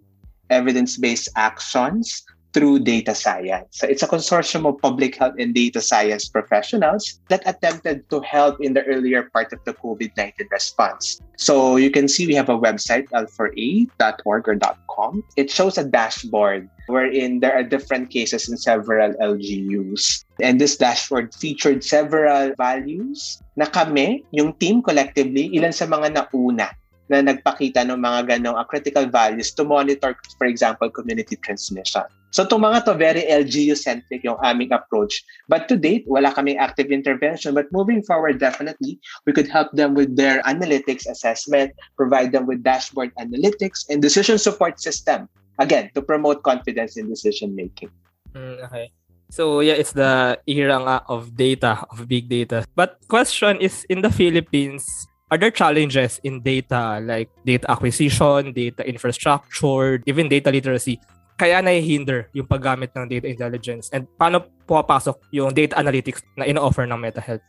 Evidence-Based 0.51 1.29
Actions 1.35 2.23
through 2.53 2.79
data 2.79 3.13
science. 3.13 3.67
So 3.71 3.87
it's 3.87 4.03
a 4.03 4.07
consortium 4.07 4.67
of 4.67 4.81
public 4.81 5.15
health 5.15 5.35
and 5.37 5.53
data 5.53 5.81
science 5.81 6.27
professionals 6.27 7.19
that 7.29 7.43
attempted 7.45 8.09
to 8.09 8.21
help 8.21 8.57
in 8.61 8.73
the 8.73 8.83
earlier 8.85 9.29
part 9.29 9.53
of 9.53 9.59
the 9.65 9.73
COVID-19 9.73 10.49
response. 10.51 11.21
So 11.37 11.75
you 11.75 11.91
can 11.91 12.07
see 12.07 12.25
we 12.25 12.35
have 12.35 12.49
a 12.49 12.57
website, 12.57 13.07
l4a.org 13.13 14.47
or 14.47 14.57
.com. 14.89 15.23
It 15.35 15.51
shows 15.51 15.77
a 15.77 15.83
dashboard 15.83 16.69
wherein 16.87 17.39
there 17.41 17.53
are 17.53 17.63
different 17.63 18.09
cases 18.09 18.49
in 18.49 18.57
several 18.57 19.13
LGUs. 19.21 20.25
And 20.41 20.59
this 20.59 20.77
dashboard 20.77 21.35
featured 21.35 21.83
several 21.83 22.55
values 22.57 23.43
na 23.55 23.65
kami, 23.65 24.23
yung 24.31 24.53
team 24.57 24.81
collectively, 24.81 25.51
ilan 25.53 25.73
sa 25.73 25.85
mga 25.85 26.15
nauna 26.15 26.71
na 27.07 27.23
nagpakita 27.23 27.87
ng 27.87 27.99
mga 27.99 28.37
ganong 28.37 28.59
uh, 28.59 28.67
critical 28.67 29.07
values 29.07 29.51
to 29.55 29.63
monitor, 29.63 30.15
for 30.37 30.47
example, 30.47 30.91
community 30.91 31.35
transmission. 31.39 32.03
So 32.35 32.43
itong 32.43 32.67
mga 32.67 32.85
to, 32.85 32.93
very 32.93 33.23
LGU-centric 33.23 34.21
yung 34.21 34.37
aming 34.43 34.75
approach. 34.75 35.23
But 35.47 35.71
to 35.71 35.79
date, 35.79 36.03
wala 36.05 36.35
kaming 36.35 36.59
active 36.59 36.91
intervention. 36.91 37.55
But 37.55 37.71
moving 37.71 38.03
forward, 38.03 38.37
definitely, 38.37 38.99
we 39.25 39.31
could 39.31 39.47
help 39.47 39.71
them 39.71 39.95
with 39.95 40.19
their 40.19 40.43
analytics 40.43 41.07
assessment, 41.07 41.71
provide 41.95 42.35
them 42.35 42.45
with 42.45 42.61
dashboard 42.61 43.15
analytics, 43.15 43.87
and 43.87 44.03
decision 44.03 44.37
support 44.37 44.77
system. 44.83 45.31
Again, 45.57 45.89
to 45.95 46.03
promote 46.03 46.43
confidence 46.43 46.99
in 46.99 47.09
decision 47.09 47.55
making. 47.55 47.89
Mm, 48.35 48.61
okay. 48.69 48.93
So 49.33 49.59
yeah, 49.59 49.73
it's 49.73 49.91
the 49.91 50.39
era 50.47 51.03
of 51.07 51.35
data, 51.35 51.83
of 51.89 52.07
big 52.07 52.29
data. 52.29 52.63
But 52.75 53.01
question 53.07 53.59
is, 53.59 53.83
in 53.89 54.01
the 54.01 54.11
Philippines, 54.11 55.07
are 55.31 55.37
there 55.37 55.51
challenges 55.51 56.19
in 56.23 56.41
data 56.41 56.99
like 57.03 57.29
data 57.45 57.69
acquisition, 57.69 58.53
data 58.53 58.87
infrastructure, 58.87 60.01
even 60.05 60.29
data 60.29 60.51
literacy? 60.51 60.99
Kaya 61.37 61.61
nahihinder 61.61 62.33
yung 62.33 62.47
paggamit 62.47 62.95
ng 62.97 63.05
data 63.05 63.27
intelligence 63.29 63.91
and 63.93 64.09
paano 64.17 64.41
pumapasok 64.65 65.21
yung 65.29 65.53
data 65.53 65.77
analytics 65.77 66.25
na 66.33 66.49
ino-offer 66.49 66.89
ng 66.89 66.97
MetaHealth? 66.97 67.45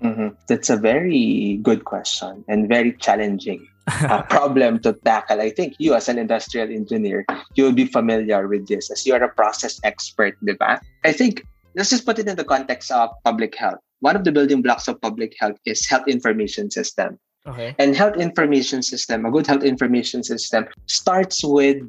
Mhm. 0.00 0.32
That's 0.48 0.70
a 0.70 0.78
very 0.78 1.58
good 1.60 1.84
question 1.84 2.44
and 2.48 2.70
very 2.70 2.96
challenging 2.96 3.66
uh, 4.06 4.22
problem 4.32 4.80
to 4.86 4.94
tackle. 5.04 5.42
I 5.42 5.50
think 5.50 5.76
you, 5.76 5.92
as 5.92 6.08
an 6.08 6.16
industrial 6.16 6.70
engineer, 6.70 7.26
you 7.58 7.64
will 7.64 7.76
be 7.76 7.84
familiar 7.84 8.48
with 8.48 8.68
this 8.68 8.88
as 8.88 9.04
you're 9.04 9.20
a 9.20 9.28
process 9.28 9.76
expert, 9.84 10.38
di 10.40 10.56
ba? 10.56 10.80
I 11.04 11.12
think 11.12 11.44
let's 11.74 11.90
just 11.90 12.06
put 12.06 12.16
it 12.16 12.30
in 12.30 12.36
the 12.38 12.46
context 12.46 12.88
of 12.94 13.10
public 13.26 13.58
health. 13.58 13.82
One 14.00 14.16
of 14.16 14.24
the 14.24 14.32
building 14.32 14.60
blocks 14.60 14.88
of 14.88 15.00
public 15.00 15.36
health 15.38 15.56
is 15.64 15.86
health 15.88 16.08
information 16.08 16.70
system. 16.70 17.20
Okay. 17.46 17.74
And 17.78 17.96
health 17.96 18.16
information 18.16 18.82
system, 18.82 19.24
a 19.24 19.30
good 19.30 19.46
health 19.46 19.64
information 19.64 20.24
system 20.24 20.68
starts 20.86 21.44
with 21.44 21.80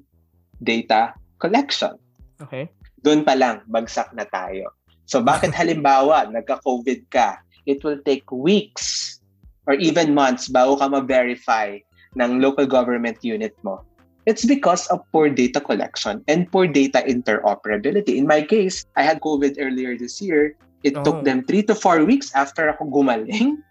data 0.64 1.14
collection. 1.40 2.00
Okay. 2.40 2.70
Doon 3.04 3.24
pa 3.24 3.36
lang, 3.36 3.64
bagsak 3.68 4.16
na 4.16 4.24
tayo. 4.32 4.72
So 5.08 5.20
bakit 5.20 5.52
halimbawa, 5.60 6.32
nagka-COVID 6.32 7.12
ka, 7.12 7.40
it 7.68 7.84
will 7.84 8.00
take 8.04 8.28
weeks 8.32 9.20
or 9.68 9.76
even 9.76 10.16
months 10.16 10.48
bago 10.48 10.80
ka 10.80 10.88
ma-verify 10.88 11.80
ng 12.16 12.40
local 12.40 12.68
government 12.68 13.20
unit 13.24 13.56
mo. 13.64 13.84
It's 14.30 14.46
because 14.46 14.86
of 14.94 15.02
poor 15.12 15.30
data 15.34 15.60
collection 15.60 16.22
and 16.30 16.46
poor 16.46 16.70
data 16.70 17.02
interoperability. 17.02 18.22
In 18.22 18.30
my 18.30 18.46
case, 18.46 18.86
I 18.96 19.02
had 19.02 19.20
COVID 19.22 19.58
earlier 19.58 19.98
this 19.98 20.22
year. 20.22 20.54
It 20.84 20.98
Oh. 20.98 21.04
took 21.06 21.24
them 21.24 21.46
three 21.46 21.62
to 21.70 21.76
four 21.78 22.04
weeks 22.06 22.34
after 22.34 22.70
ako 22.70 22.90
gumaling. 22.90 23.62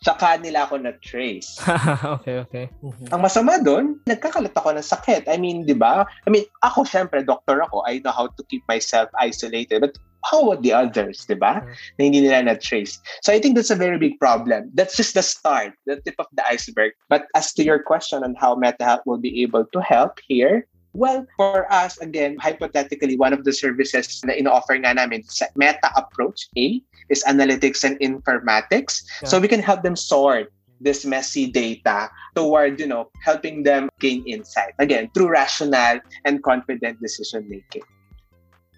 Tsaka 0.00 0.40
nila 0.40 0.64
ako 0.64 0.80
na-trace. 0.80 1.60
okay, 2.16 2.40
okay. 2.40 2.66
Ang 3.12 3.20
masama 3.20 3.60
doon, 3.60 4.00
nagkakalat 4.08 4.56
ako 4.56 4.72
ng 4.72 4.80
sakit. 4.80 5.28
I 5.28 5.36
mean, 5.36 5.68
di 5.68 5.76
ba? 5.76 6.08
I 6.24 6.28
mean, 6.32 6.48
ako 6.64 6.88
syempre, 6.88 7.20
doctor 7.20 7.60
ako. 7.60 7.84
I 7.84 8.00
know 8.00 8.08
how 8.08 8.32
to 8.32 8.42
keep 8.48 8.64
myself 8.64 9.12
isolated. 9.20 9.84
But 9.84 10.00
how 10.24 10.40
about 10.40 10.64
the 10.64 10.72
others, 10.72 11.28
di 11.28 11.36
ba? 11.36 11.60
Mm. 11.60 11.68
Na 11.68 12.00
hindi 12.00 12.18
nila 12.24 12.48
na-trace. 12.48 12.96
So 13.20 13.28
I 13.28 13.44
think 13.44 13.60
that's 13.60 13.68
a 13.68 13.76
very 13.76 14.00
big 14.00 14.16
problem. 14.16 14.72
That's 14.72 14.96
just 14.96 15.12
the 15.12 15.20
start, 15.20 15.76
the 15.84 16.00
tip 16.00 16.16
of 16.16 16.32
the 16.32 16.48
iceberg. 16.48 16.96
But 17.12 17.28
as 17.36 17.52
to 17.56 17.62
your 17.62 17.84
question 17.84 18.24
on 18.24 18.32
how 18.40 18.56
MetaHealth 18.56 19.04
will 19.04 19.20
be 19.20 19.44
able 19.44 19.68
to 19.68 19.78
help 19.84 20.16
here, 20.24 20.64
Well, 20.92 21.26
for 21.38 21.70
us, 21.70 21.98
again, 22.02 22.36
hypothetically, 22.42 23.14
one 23.16 23.32
of 23.32 23.46
the 23.46 23.54
services 23.54 24.22
na 24.26 24.34
in-offer 24.34 24.74
nga 24.82 24.98
namin 24.98 25.22
sa 25.22 25.46
Meta 25.54 25.86
Approach 25.94 26.50
A 26.58 26.82
is 27.08 27.22
Analytics 27.30 27.86
and 27.86 27.94
Informatics. 28.02 29.06
Yeah. 29.22 29.30
So 29.30 29.38
we 29.38 29.46
can 29.46 29.62
help 29.62 29.86
them 29.86 29.94
sort 29.94 30.50
this 30.80 31.04
messy 31.06 31.46
data 31.46 32.10
toward, 32.34 32.80
you 32.80 32.88
know, 32.88 33.06
helping 33.22 33.62
them 33.62 33.86
gain 34.00 34.26
insight. 34.26 34.74
Again, 34.80 35.12
through 35.14 35.30
rational 35.30 36.00
and 36.24 36.42
confident 36.42 36.98
decision 36.98 37.46
making. 37.46 37.86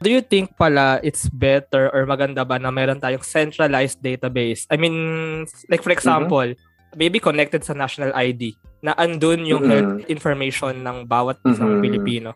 Do 0.02 0.10
you 0.10 0.20
think 0.20 0.58
pala 0.58 0.98
it's 1.06 1.30
better 1.30 1.88
or 1.94 2.04
maganda 2.10 2.42
ba 2.42 2.58
na 2.58 2.74
meron 2.74 2.98
tayong 2.98 3.22
centralized 3.22 4.02
database? 4.02 4.66
I 4.68 4.76
mean, 4.76 5.46
like 5.70 5.80
for 5.86 5.94
example, 5.94 6.58
maybe 6.98 7.22
connected 7.22 7.62
sa 7.62 7.72
national 7.72 8.10
ID 8.12 8.58
na 8.82 8.92
andun 8.98 9.46
yung 9.46 9.62
Mhm. 9.62 9.70
health 9.70 9.94
information 10.10 10.82
ng 10.82 11.06
bawat 11.06 11.38
isang 11.46 11.78
Mhm. 11.78 11.82
Pilipino. 11.86 12.30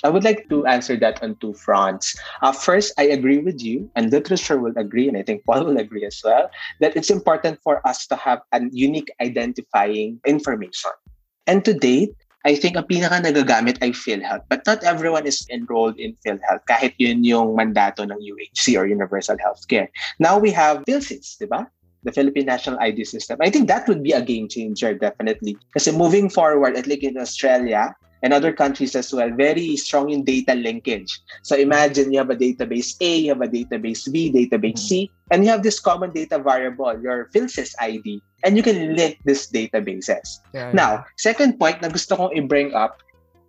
I 0.00 0.08
would 0.08 0.24
like 0.24 0.48
to 0.48 0.64
answer 0.64 0.96
that 0.96 1.20
on 1.20 1.36
two 1.44 1.52
fronts. 1.52 2.16
Uh, 2.40 2.56
first, 2.56 2.96
I 2.96 3.12
agree 3.12 3.44
with 3.44 3.60
you, 3.60 3.92
and 3.94 4.08
literature 4.08 4.56
will 4.56 4.72
agree, 4.80 5.06
and 5.06 5.16
I 5.16 5.22
think 5.22 5.44
Paul 5.44 5.68
will 5.68 5.76
agree 5.76 6.08
as 6.08 6.16
well, 6.24 6.48
that 6.80 6.96
it's 6.96 7.12
important 7.12 7.60
for 7.60 7.84
us 7.84 8.08
to 8.08 8.16
have 8.16 8.40
a 8.56 8.64
unique 8.72 9.12
identifying 9.20 10.16
information. 10.24 10.96
And 11.44 11.60
to 11.68 11.76
date, 11.76 12.16
I 12.48 12.56
think 12.56 12.80
ang 12.80 12.88
pinaka 12.88 13.20
nagagamit 13.20 13.76
ay 13.84 13.92
PhilHealth. 13.92 14.48
But 14.48 14.64
not 14.64 14.80
everyone 14.80 15.28
is 15.28 15.44
enrolled 15.52 16.00
in 16.00 16.16
PhilHealth 16.24 16.64
kahit 16.64 16.96
yun 16.96 17.20
yung 17.20 17.52
mandato 17.52 18.00
ng 18.00 18.16
UHC 18.16 18.80
or 18.80 18.88
Universal 18.88 19.36
Healthcare. 19.36 19.92
Now 20.16 20.40
we 20.40 20.48
have 20.56 20.80
PhilSys, 20.88 21.36
di 21.36 21.44
ba? 21.44 21.68
The 22.02 22.12
Philippine 22.12 22.46
National 22.46 22.78
ID 22.80 23.04
System. 23.04 23.38
I 23.40 23.50
think 23.50 23.68
that 23.68 23.88
would 23.88 24.02
be 24.02 24.12
a 24.12 24.22
game 24.22 24.48
changer, 24.48 24.94
definitely. 24.94 25.56
Kasi 25.76 25.92
moving 25.92 26.30
forward, 26.30 26.76
at 26.76 26.86
least 26.86 27.04
in 27.04 27.18
Australia, 27.20 27.92
and 28.22 28.32
other 28.32 28.52
countries 28.52 28.94
as 28.94 29.12
well, 29.12 29.30
very 29.32 29.76
strong 29.76 30.10
in 30.10 30.24
data 30.24 30.54
linkage. 30.54 31.20
So 31.42 31.56
imagine 31.56 32.12
you 32.12 32.18
have 32.18 32.30
a 32.30 32.36
database 32.36 32.96
A, 33.00 33.16
you 33.16 33.32
have 33.32 33.40
a 33.40 33.48
database 33.48 34.10
B, 34.12 34.32
database 34.32 34.78
C, 34.78 35.10
and 35.30 35.44
you 35.44 35.50
have 35.50 35.62
this 35.62 35.80
common 35.80 36.12
data 36.12 36.38
variable, 36.38 37.00
your 37.00 37.28
PhilSys 37.32 37.74
ID, 37.80 38.22
and 38.44 38.56
you 38.56 38.62
can 38.62 38.96
link 38.96 39.18
these 39.24 39.50
databases. 39.50 40.40
Yeah, 40.52 40.72
Now, 40.72 41.04
second 41.16 41.58
point 41.58 41.80
na 41.82 41.88
gusto 41.88 42.16
kong 42.16 42.36
i-bring 42.36 42.74
up, 42.74 43.00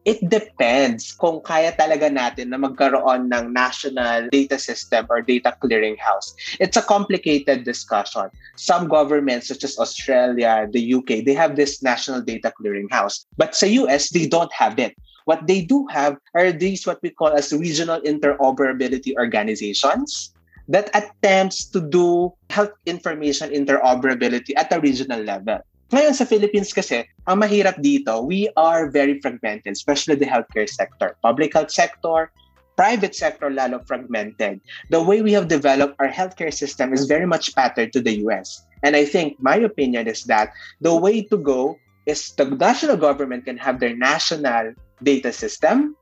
it 0.05 0.17
depends 0.29 1.13
kung 1.13 1.41
kaya 1.45 1.69
talaga 1.77 2.09
natin 2.09 2.49
na 2.49 2.57
magkaroon 2.57 3.29
ng 3.29 3.53
national 3.53 4.29
data 4.33 4.57
system 4.57 5.05
or 5.09 5.21
data 5.21 5.53
clearinghouse. 5.61 6.33
It's 6.57 6.77
a 6.77 6.81
complicated 6.81 7.63
discussion. 7.63 8.33
Some 8.57 8.89
governments 8.89 9.53
such 9.53 9.63
as 9.63 9.77
Australia, 9.77 10.65
the 10.73 10.81
UK, 10.81 11.21
they 11.21 11.37
have 11.37 11.55
this 11.55 11.85
national 11.85 12.25
data 12.25 12.49
clearinghouse. 12.57 13.29
But 13.37 13.53
sa 13.53 13.69
US, 13.85 14.09
they 14.09 14.25
don't 14.25 14.51
have 14.53 14.79
it. 14.81 14.97
What 15.25 15.45
they 15.45 15.61
do 15.61 15.85
have 15.93 16.17
are 16.33 16.51
these 16.51 16.89
what 16.89 16.97
we 17.05 17.13
call 17.13 17.37
as 17.37 17.53
regional 17.53 18.01
interoperability 18.01 19.13
organizations 19.21 20.33
that 20.67 20.89
attempts 20.97 21.65
to 21.69 21.81
do 21.81 22.33
health 22.49 22.73
information 22.85 23.53
interoperability 23.53 24.57
at 24.57 24.73
a 24.73 24.79
regional 24.81 25.21
level. 25.21 25.61
Ngayon 25.91 26.15
sa 26.15 26.23
Philippines 26.23 26.71
kasi, 26.71 27.03
ang 27.27 27.43
mahirap 27.43 27.75
dito, 27.83 28.23
we 28.23 28.47
are 28.55 28.87
very 28.87 29.19
fragmented, 29.19 29.75
especially 29.75 30.15
the 30.15 30.23
healthcare 30.23 30.67
sector. 30.67 31.19
Public 31.19 31.51
health 31.51 31.67
sector, 31.67 32.31
private 32.79 33.11
sector 33.11 33.51
lalo 33.51 33.83
fragmented. 33.83 34.63
The 34.87 35.03
way 35.03 35.19
we 35.19 35.35
have 35.35 35.51
developed 35.51 35.99
our 35.99 36.07
healthcare 36.07 36.55
system 36.55 36.95
is 36.95 37.11
very 37.11 37.27
much 37.27 37.51
patterned 37.59 37.91
to 37.91 37.99
the 37.99 38.23
US. 38.23 38.63
And 38.87 38.95
I 38.95 39.03
think 39.03 39.35
my 39.43 39.59
opinion 39.59 40.07
is 40.07 40.23
that 40.31 40.55
the 40.79 40.95
way 40.95 41.27
to 41.27 41.35
go 41.35 41.75
is 42.07 42.31
the 42.39 42.47
national 42.47 42.95
government 42.95 43.43
can 43.43 43.59
have 43.59 43.83
their 43.83 43.91
national 43.91 44.71
data 45.03 45.35
system, 45.35 45.99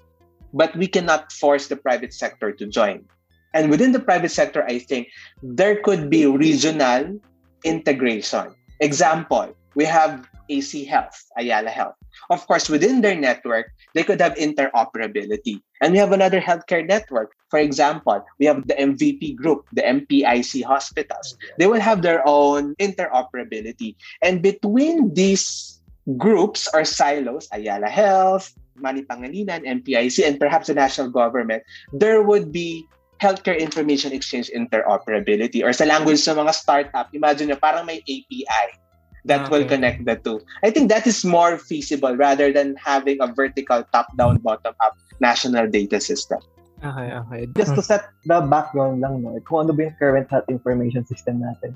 but 0.53 0.69
we 0.77 0.85
cannot 0.85 1.33
force 1.33 1.65
the 1.65 1.81
private 1.81 2.13
sector 2.13 2.53
to 2.53 2.69
join. 2.69 3.09
And 3.57 3.73
within 3.73 3.91
the 3.91 4.05
private 4.05 4.29
sector, 4.29 4.61
I 4.69 4.77
think 4.77 5.09
there 5.41 5.81
could 5.81 6.13
be 6.13 6.29
regional 6.29 7.17
integration. 7.65 8.53
Example, 8.79 9.57
we 9.75 9.85
have 9.85 10.27
AC 10.49 10.85
Health, 10.85 11.25
Ayala 11.37 11.69
Health. 11.69 11.95
Of 12.29 12.45
course, 12.47 12.69
within 12.69 13.01
their 13.01 13.15
network, 13.15 13.71
they 13.93 14.03
could 14.03 14.19
have 14.21 14.35
interoperability. 14.35 15.61
And 15.81 15.93
we 15.93 15.99
have 15.99 16.11
another 16.11 16.41
healthcare 16.41 16.85
network. 16.85 17.33
For 17.49 17.59
example, 17.59 18.25
we 18.39 18.45
have 18.45 18.67
the 18.67 18.75
MVP 18.75 19.35
group, 19.35 19.65
the 19.73 19.81
MPIC 19.81 20.63
hospitals. 20.63 21.37
They 21.57 21.67
will 21.67 21.79
have 21.79 22.01
their 22.01 22.21
own 22.27 22.75
interoperability. 22.75 23.95
And 24.21 24.41
between 24.41 25.13
these 25.13 25.79
groups 26.17 26.67
or 26.73 26.83
silos, 26.85 27.47
Ayala 27.53 27.89
Health, 27.89 28.53
Mani 28.75 29.03
Pangalinan, 29.03 29.65
MPIC, 29.65 30.25
and 30.27 30.39
perhaps 30.39 30.67
the 30.67 30.73
national 30.73 31.09
government, 31.09 31.63
there 31.93 32.21
would 32.21 32.51
be 32.51 32.85
healthcare 33.21 33.59
information 33.59 34.13
exchange 34.13 34.49
interoperability. 34.55 35.63
Or 35.63 35.73
sa 35.73 35.85
language 35.85 36.23
ng 36.27 36.39
mga 36.39 36.53
startup, 36.55 37.11
imagine 37.11 37.51
nyo, 37.51 37.59
parang 37.59 37.85
may 37.85 37.99
API 38.07 38.79
that 39.25 39.49
will 39.51 39.67
Okay. 39.67 39.75
connect 39.75 40.05
the 40.05 40.15
two. 40.15 40.39
I 40.63 40.71
think 40.71 40.87
that 40.89 41.07
is 41.07 41.25
more 41.25 41.57
feasible 41.57 42.15
rather 42.15 42.53
than 42.53 42.75
having 42.79 43.19
a 43.19 43.27
vertical 43.27 43.83
top-down, 43.91 44.39
bottom-up 44.39 44.95
national 45.19 45.67
data 45.67 45.99
system. 45.99 46.39
Okay, 46.79 47.11
okay. 47.11 47.41
Just 47.59 47.75
to 47.75 47.83
set 47.83 48.07
the 48.23 48.39
background 48.39 49.03
lang, 49.03 49.19
no, 49.19 49.35
kung 49.43 49.67
ano 49.67 49.75
ba 49.75 49.91
yung 49.91 49.95
current 49.99 50.31
health 50.31 50.47
information 50.47 51.03
system 51.03 51.43
natin. 51.43 51.75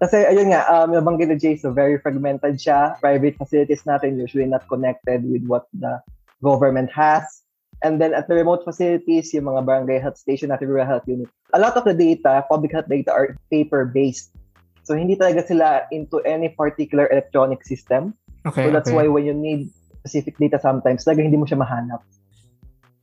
Kasi 0.00 0.24
ayun 0.24 0.54
nga, 0.54 0.64
um, 0.72 0.94
nabanggit 0.94 1.28
ni 1.28 1.36
Jay, 1.36 1.54
so 1.58 1.68
very 1.74 1.98
fragmented 2.00 2.56
siya. 2.56 2.96
Private 3.02 3.36
facilities 3.36 3.84
natin 3.84 4.16
usually 4.16 4.46
not 4.48 4.64
connected 4.70 5.26
with 5.26 5.44
what 5.44 5.68
the 5.76 6.00
government 6.40 6.88
has. 6.94 7.44
And 7.84 8.00
then 8.00 8.14
at 8.14 8.26
the 8.26 8.34
remote 8.34 8.64
facilities, 8.64 9.34
yung 9.34 9.50
mga 9.52 9.66
barangay 9.66 10.00
health 10.00 10.16
station 10.16 10.48
natin, 10.48 10.70
rural 10.72 10.86
health 10.86 11.04
unit, 11.04 11.28
a 11.52 11.60
lot 11.60 11.76
of 11.76 11.84
the 11.84 11.94
data, 11.94 12.46
public 12.48 12.72
health 12.72 12.88
data 12.88 13.12
are 13.12 13.36
paper-based. 13.52 14.32
So 14.88 14.96
hindi 14.96 15.20
talaga 15.20 15.44
sila 15.44 15.84
into 15.92 16.24
any 16.24 16.48
particular 16.48 17.12
electronic 17.12 17.60
system. 17.60 18.16
Okay, 18.48 18.64
So 18.64 18.72
that's 18.72 18.88
okay. 18.88 18.96
why 18.96 19.04
when 19.12 19.28
you 19.28 19.36
need 19.36 19.68
specific 20.00 20.40
data 20.40 20.56
sometimes, 20.56 21.04
talaga 21.04 21.28
hindi 21.28 21.36
mo 21.36 21.44
siya 21.44 21.60
mahanap. 21.60 22.00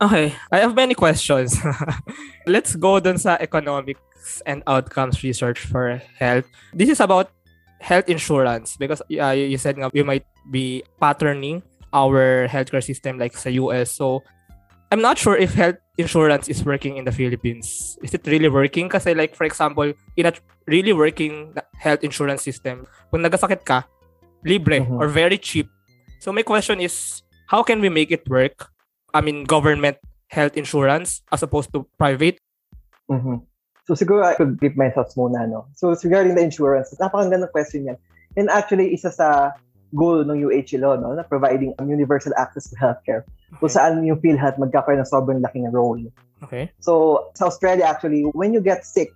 Okay, 0.01 0.33
I 0.49 0.65
have 0.65 0.73
many 0.73 0.97
questions. 0.97 1.53
Let's 2.49 2.73
go 2.73 2.97
dun 2.97 3.21
sa 3.21 3.37
economics 3.37 4.41
and 4.49 4.65
outcomes 4.65 5.21
research 5.21 5.61
for 5.61 6.01
health. 6.17 6.49
This 6.73 6.89
is 6.89 6.97
about 6.97 7.29
health 7.77 8.09
insurance 8.09 8.81
because 8.81 9.05
uh, 9.21 9.37
you 9.37 9.61
said 9.61 9.77
nga 9.77 9.93
we 9.93 10.01
might 10.01 10.25
be 10.49 10.81
patterning 10.97 11.61
our 11.93 12.49
healthcare 12.49 12.81
system 12.81 13.21
like 13.21 13.37
sa 13.37 13.53
US. 13.61 13.93
So 13.93 14.25
I'm 14.89 15.05
not 15.05 15.21
sure 15.21 15.37
if 15.37 15.53
health 15.53 15.77
insurance 15.97 16.47
is 16.51 16.63
working 16.63 16.97
in 16.97 17.05
the 17.07 17.11
Philippines. 17.11 17.97
Is 18.03 18.13
it 18.13 18.27
really 18.27 18.51
working? 18.51 18.87
Kasi 18.87 19.15
like 19.15 19.35
for 19.35 19.47
example, 19.47 19.91
in 20.15 20.25
a 20.27 20.33
really 20.67 20.93
working 20.93 21.55
health 21.79 22.03
insurance 22.03 22.43
system, 22.43 22.87
kung 23.11 23.23
nagasakit 23.23 23.63
ka, 23.63 23.87
libre 24.43 24.83
Mhm. 24.83 24.99
or 24.99 25.07
very 25.07 25.39
cheap. 25.39 25.71
So 26.19 26.31
my 26.35 26.43
question 26.43 26.79
is, 26.79 27.23
how 27.47 27.63
can 27.63 27.79
we 27.79 27.89
make 27.89 28.11
it 28.11 28.27
work? 28.27 28.69
I 29.15 29.21
mean, 29.21 29.47
government 29.47 29.97
health 30.27 30.57
insurance 30.59 31.23
as 31.31 31.43
opposed 31.45 31.71
to 31.71 31.87
private. 31.95 32.41
Mhm. 33.07 33.45
So 33.85 33.93
siguro 33.93 34.25
I 34.25 34.33
could 34.33 34.57
give 34.57 34.73
my 34.73 34.89
thoughts 34.89 35.13
muna, 35.13 35.45
no? 35.45 35.69
So 35.77 35.93
regarding 35.93 36.33
the 36.33 36.41
insurance, 36.41 36.89
napakagandang 36.97 37.53
question 37.53 37.85
yan. 37.85 37.97
And 38.35 38.49
actually, 38.49 38.91
isa 38.91 39.13
sa 39.13 39.53
goal 39.93 40.25
ng 40.25 40.37
UHLO, 40.41 40.97
no, 40.97 41.13
na 41.13 41.23
providing 41.23 41.75
universal 41.83 42.33
access 42.39 42.65
to 42.71 42.75
healthcare, 42.79 43.27
kung 43.61 43.69
saan 43.69 44.01
yung 44.03 44.17
PhilHealth 44.19 44.57
magkakaroon 44.57 45.03
ng 45.03 45.09
sobrang 45.09 45.39
laking 45.43 45.69
role. 45.69 46.01
Okay. 46.43 46.73
So 46.81 47.25
sa 47.37 47.47
Australia, 47.47 47.85
actually, 47.85 48.25
when 48.33 48.51
you 48.51 48.59
get 48.59 48.83
sick, 48.83 49.13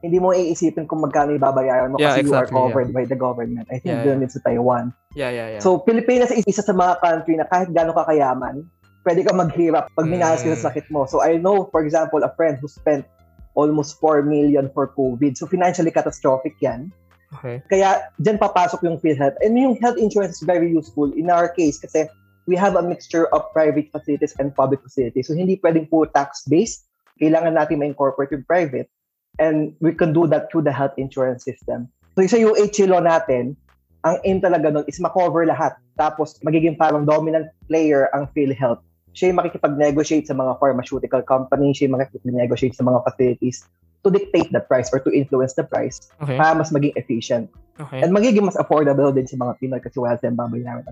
hindi 0.00 0.16
mo 0.16 0.32
iisipin 0.32 0.88
kung 0.88 1.04
magkano 1.04 1.36
ibabayaran 1.36 1.92
mo 1.92 2.00
Yeah, 2.00 2.16
kasi 2.16 2.24
you 2.24 2.32
are 2.32 2.48
exactly, 2.48 2.56
covered 2.56 2.90
by 2.96 3.04
the 3.04 3.16
government. 3.16 3.68
I 3.68 3.76
think 3.84 4.00
Yeah, 4.00 4.04
doon 4.08 4.24
din 4.24 4.32
sa 4.32 4.40
Taiwan. 4.40 4.96
Yeah, 5.12 5.28
yeah, 5.28 5.48
yeah. 5.56 5.62
So, 5.62 5.84
Pilipinas 5.84 6.32
is 6.32 6.40
isa 6.48 6.64
sa 6.64 6.72
mga 6.72 7.04
country 7.04 7.36
na 7.36 7.44
kahit 7.44 7.68
gano'ng 7.76 7.92
kakayaman, 7.92 8.64
pwede 9.04 9.20
ka 9.28 9.32
maghirap 9.36 9.92
pag 9.92 10.08
minalas 10.08 10.40
ka 10.40 10.48
Mm. 10.48 10.56
sa 10.56 10.72
sakit 10.72 10.88
mo. 10.88 11.04
So, 11.04 11.20
I 11.20 11.36
know, 11.36 11.68
for 11.68 11.84
example, 11.84 12.24
a 12.24 12.32
friend 12.32 12.56
who 12.56 12.68
spent 12.68 13.04
almost 13.52 14.00
4 14.00 14.24
million 14.24 14.72
for 14.72 14.88
COVID. 14.88 15.36
So, 15.36 15.44
financially 15.44 15.92
catastrophic 15.92 16.56
yan. 16.64 16.88
Okay. 17.36 17.62
Kaya, 17.70 18.10
dyan 18.18 18.38
papasok 18.38 18.82
yung 18.86 18.98
PhilHealth. 18.98 19.38
And 19.44 19.58
yung 19.58 19.76
health 19.78 19.98
insurance 19.98 20.40
is 20.40 20.44
very 20.46 20.70
useful 20.70 21.12
in 21.12 21.30
our 21.30 21.48
case 21.48 21.78
kasi 21.78 22.10
we 22.50 22.56
have 22.56 22.74
a 22.74 22.82
mixture 22.82 23.30
of 23.30 23.46
private 23.52 23.90
facilities 23.94 24.34
and 24.38 24.54
public 24.54 24.82
facilities. 24.82 25.30
So, 25.30 25.38
hindi 25.38 25.60
pwedeng 25.62 25.86
po 25.86 26.04
tax-based. 26.10 26.86
Kailangan 27.22 27.54
natin 27.54 27.78
ma-incorporate 27.78 28.34
yung 28.34 28.44
private. 28.44 28.90
And 29.38 29.78
we 29.78 29.94
can 29.94 30.10
do 30.10 30.26
that 30.26 30.50
through 30.50 30.66
the 30.66 30.74
health 30.74 30.98
insurance 30.98 31.46
system. 31.46 31.86
So, 32.18 32.26
sa 32.26 32.38
UHC 32.42 32.90
law 32.90 32.98
natin, 32.98 33.54
ang 34.02 34.18
aim 34.26 34.42
talaga 34.42 34.72
nun 34.72 34.84
is 34.90 34.98
makover 34.98 35.46
lahat. 35.46 35.78
Tapos, 35.94 36.40
magiging 36.42 36.74
parang 36.74 37.06
dominant 37.06 37.52
player 37.70 38.10
ang 38.16 38.26
PhilHealth. 38.34 38.82
Siya 39.12 39.34
yung 39.34 39.38
makikipag-negotiate 39.42 40.26
sa 40.26 40.34
mga 40.34 40.58
pharmaceutical 40.62 41.22
companies, 41.26 41.78
siya 41.78 41.90
yung 41.90 41.98
makikipag-negotiate 41.98 42.74
sa 42.78 42.86
mga 42.86 43.02
facilities 43.06 43.66
to 44.00 44.08
dictate 44.08 44.48
the 44.54 44.62
price 44.64 44.88
or 44.94 45.02
to 45.02 45.12
influence 45.12 45.52
the 45.58 45.66
price 45.66 46.08
Okay. 46.24 46.40
para 46.40 46.56
mas 46.56 46.72
maging 46.72 46.94
efficient. 46.96 47.50
Okay. 47.76 48.00
And 48.00 48.14
magiging 48.14 48.46
mas 48.48 48.56
affordable 48.56 49.12
din 49.12 49.28
sa 49.28 49.36
mga 49.36 49.60
Pinoy 49.60 49.80
kasi 49.82 50.00
wala 50.00 50.16
silang 50.16 50.40
babayaran. 50.40 50.88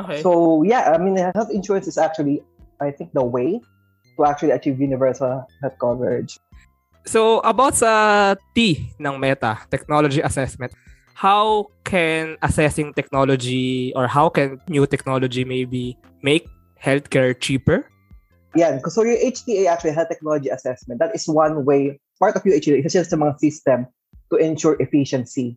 Okay. 0.00 0.24
So, 0.24 0.62
yeah, 0.66 0.90
I 0.90 0.98
mean, 0.98 1.14
health 1.20 1.52
insurance 1.52 1.86
is 1.86 2.00
actually 2.00 2.42
I 2.82 2.90
think, 2.90 3.14
the 3.14 3.22
way 3.22 3.62
to 4.18 4.24
actually 4.26 4.50
achieve 4.50 4.80
universal 4.80 5.46
health 5.62 5.78
coverage. 5.78 6.38
So, 7.06 7.38
about 7.46 7.78
sa 7.78 8.34
T 8.54 8.90
ng 8.98 9.14
Meta, 9.18 9.62
Technology 9.70 10.22
Assessment, 10.22 10.74
how 11.14 11.70
can 11.86 12.38
assessing 12.42 12.94
technology 12.94 13.94
or 13.94 14.06
how 14.06 14.28
can 14.28 14.58
new 14.66 14.86
technology 14.86 15.46
maybe 15.46 15.98
make 16.22 16.46
healthcare 16.82 17.38
cheaper? 17.38 17.86
Yeah, 18.54 18.78
so 18.88 19.02
your 19.02 19.16
HTA 19.16 19.66
actually 19.66 19.92
health 19.92 20.08
technology 20.08 20.50
assessment, 20.50 21.00
that 21.00 21.14
is 21.14 21.24
one 21.26 21.64
way, 21.64 22.00
part 22.18 22.36
of 22.36 22.44
your 22.44 22.58
HTA, 22.58 22.84
isa 22.84 23.00
siya 23.00 23.06
sa 23.08 23.16
mga 23.16 23.40
system 23.40 23.86
to 24.28 24.36
ensure 24.36 24.76
efficiency. 24.76 25.56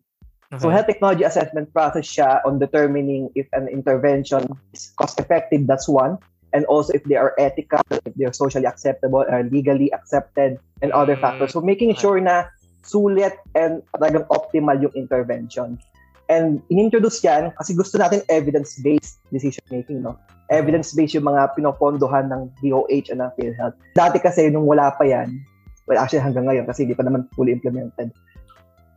Okay. 0.54 0.62
So 0.62 0.70
health 0.70 0.88
technology 0.88 1.28
assessment 1.28 1.74
process 1.74 2.08
siya 2.08 2.40
on 2.48 2.60
determining 2.60 3.34
if 3.36 3.52
an 3.52 3.68
intervention 3.68 4.48
is 4.72 4.94
cost 4.96 5.20
effective, 5.20 5.68
that's 5.68 5.90
one. 5.90 6.16
And 6.54 6.64
also 6.72 6.94
if 6.96 7.04
they 7.04 7.20
are 7.20 7.36
ethical, 7.36 7.84
if 7.92 8.16
they 8.16 8.24
are 8.24 8.32
socially 8.32 8.64
acceptable, 8.64 9.28
or 9.28 9.44
legally 9.44 9.92
accepted, 9.92 10.56
and 10.80 10.92
other 10.96 11.20
mm. 11.20 11.22
factors. 11.22 11.52
So 11.52 11.60
making 11.60 12.00
sure 12.00 12.16
na 12.24 12.48
sulit 12.86 13.36
and 13.60 13.84
talagang 13.92 14.24
optimal 14.32 14.80
yung 14.80 14.96
intervention. 14.96 15.82
And 16.26 16.66
inintroduce 16.74 17.22
yan 17.22 17.54
kasi 17.62 17.78
gusto 17.78 18.02
natin 18.02 18.26
evidence-based 18.34 19.22
decision 19.30 19.62
making, 19.70 20.02
no? 20.02 20.18
Evidence-based 20.50 21.14
yung 21.18 21.30
mga 21.30 21.54
pinopondohan 21.54 22.34
ng 22.34 22.50
DOH 22.66 23.14
and 23.14 23.22
ng 23.22 23.32
PhilHealth. 23.38 23.78
Dati 23.94 24.18
kasi 24.18 24.50
nung 24.50 24.66
wala 24.66 24.90
pa 24.98 25.06
yan, 25.06 25.38
well 25.86 26.02
actually 26.02 26.26
hanggang 26.26 26.50
ngayon 26.50 26.66
kasi 26.66 26.86
hindi 26.86 26.98
pa 26.98 27.06
naman 27.06 27.30
fully 27.38 27.54
implemented. 27.54 28.10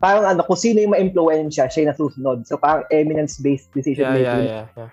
Parang 0.00 0.24
ano, 0.24 0.40
kung 0.46 0.56
sino 0.56 0.80
yung 0.80 0.94
ma-impluensya, 0.94 1.68
siya 1.68 1.84
yung 1.84 1.90
nasusunod. 1.92 2.38
So 2.48 2.56
parang 2.56 2.88
eminence-based 2.88 3.76
decision 3.76 4.08
making. 4.14 4.48
Yeah, 4.48 4.64
yeah, 4.72 4.88
yeah. 4.88 4.90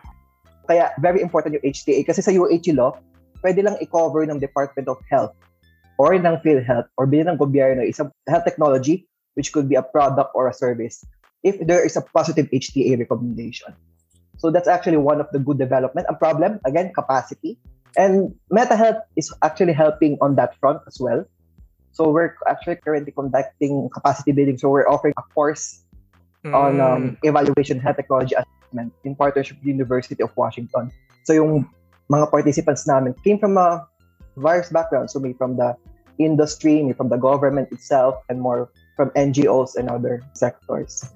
Kaya 0.66 0.84
very 1.00 1.22
important 1.22 1.56
yung 1.56 1.66
HTA 1.72 2.04
kasi 2.04 2.20
sa 2.26 2.34
UH 2.34 2.74
law, 2.76 2.98
pwede 3.46 3.62
lang 3.62 3.78
i-cover 3.80 4.26
ng 4.28 4.42
Department 4.42 4.90
of 4.90 4.98
Health 5.08 5.32
or 6.02 6.18
ng 6.18 6.36
PhilHealth 6.44 6.90
or 6.98 7.08
bilang 7.08 7.36
ng 7.36 7.40
gobyerno 7.40 7.86
isang 7.86 8.12
health 8.28 8.44
technology 8.44 9.08
which 9.40 9.52
could 9.52 9.70
be 9.70 9.76
a 9.80 9.86
product 9.86 10.32
or 10.36 10.50
a 10.52 10.56
service 10.56 11.06
if 11.46 11.62
there 11.62 11.86
is 11.86 11.96
a 11.96 12.02
positive 12.02 12.50
HTA 12.50 12.98
recommendation. 12.98 13.72
So 14.42 14.50
that's 14.50 14.68
actually 14.68 14.98
one 14.98 15.22
of 15.22 15.30
the 15.32 15.40
good 15.40 15.62
development. 15.62 16.08
A 16.10 16.18
problem, 16.18 16.60
again, 16.66 16.92
capacity. 16.92 17.58
And 17.96 18.34
MetaHealth 18.52 19.00
is 19.16 19.32
actually 19.46 19.72
helping 19.72 20.18
on 20.20 20.36
that 20.36 20.58
front 20.60 20.82
as 20.90 20.98
well. 21.00 21.24
So 21.94 22.10
we're 22.10 22.36
actually 22.50 22.76
currently 22.84 23.14
conducting 23.14 23.88
capacity 23.94 24.34
building. 24.34 24.58
So 24.58 24.68
we're 24.68 24.90
offering 24.90 25.14
a 25.16 25.24
course 25.32 25.86
mm. 26.44 26.52
on 26.52 26.82
um, 26.82 27.18
evaluation 27.24 27.80
health 27.80 27.96
technology 27.96 28.36
assessment 28.36 28.92
in 29.06 29.16
partnership 29.16 29.56
with 29.58 29.64
the 29.64 29.72
University 29.72 30.22
of 30.22 30.36
Washington. 30.36 30.92
So 31.24 31.32
yung 31.32 31.70
mga 32.12 32.32
participants 32.32 32.84
namin 32.84 33.16
came 33.24 33.40
from 33.40 33.56
a 33.56 33.88
various 34.36 34.68
backgrounds. 34.68 35.14
So 35.14 35.24
may 35.24 35.32
from 35.32 35.56
the 35.56 35.78
industry, 36.20 36.84
may 36.84 36.92
from 36.92 37.08
the 37.08 37.18
government 37.18 37.72
itself, 37.72 38.20
and 38.28 38.42
more 38.42 38.68
from 38.98 39.12
NGOs 39.16 39.76
and 39.80 39.88
other 39.88 40.20
sectors. 40.34 41.08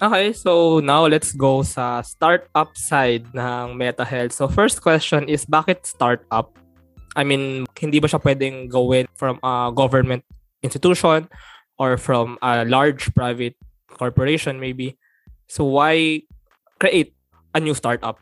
Okay, 0.00 0.32
so 0.32 0.80
now 0.80 1.04
let's 1.04 1.36
go 1.36 1.60
sa 1.60 2.00
startup 2.00 2.72
side 2.72 3.28
ng 3.36 3.76
MetaHealth. 3.76 4.32
So 4.32 4.48
first 4.48 4.80
question 4.80 5.28
is, 5.28 5.44
bakit 5.44 5.84
startup? 5.84 6.56
I 7.12 7.20
mean, 7.20 7.68
hindi 7.76 8.00
ba 8.00 8.08
siya 8.08 8.16
pwedeng 8.24 8.72
gawin 8.72 9.04
from 9.12 9.36
a 9.44 9.68
government 9.68 10.24
institution 10.64 11.28
or 11.76 12.00
from 12.00 12.40
a 12.40 12.64
large 12.64 13.12
private 13.12 13.60
corporation 13.92 14.56
maybe? 14.56 14.96
So 15.52 15.68
why 15.68 16.24
create 16.80 17.12
a 17.52 17.60
new 17.60 17.76
startup? 17.76 18.16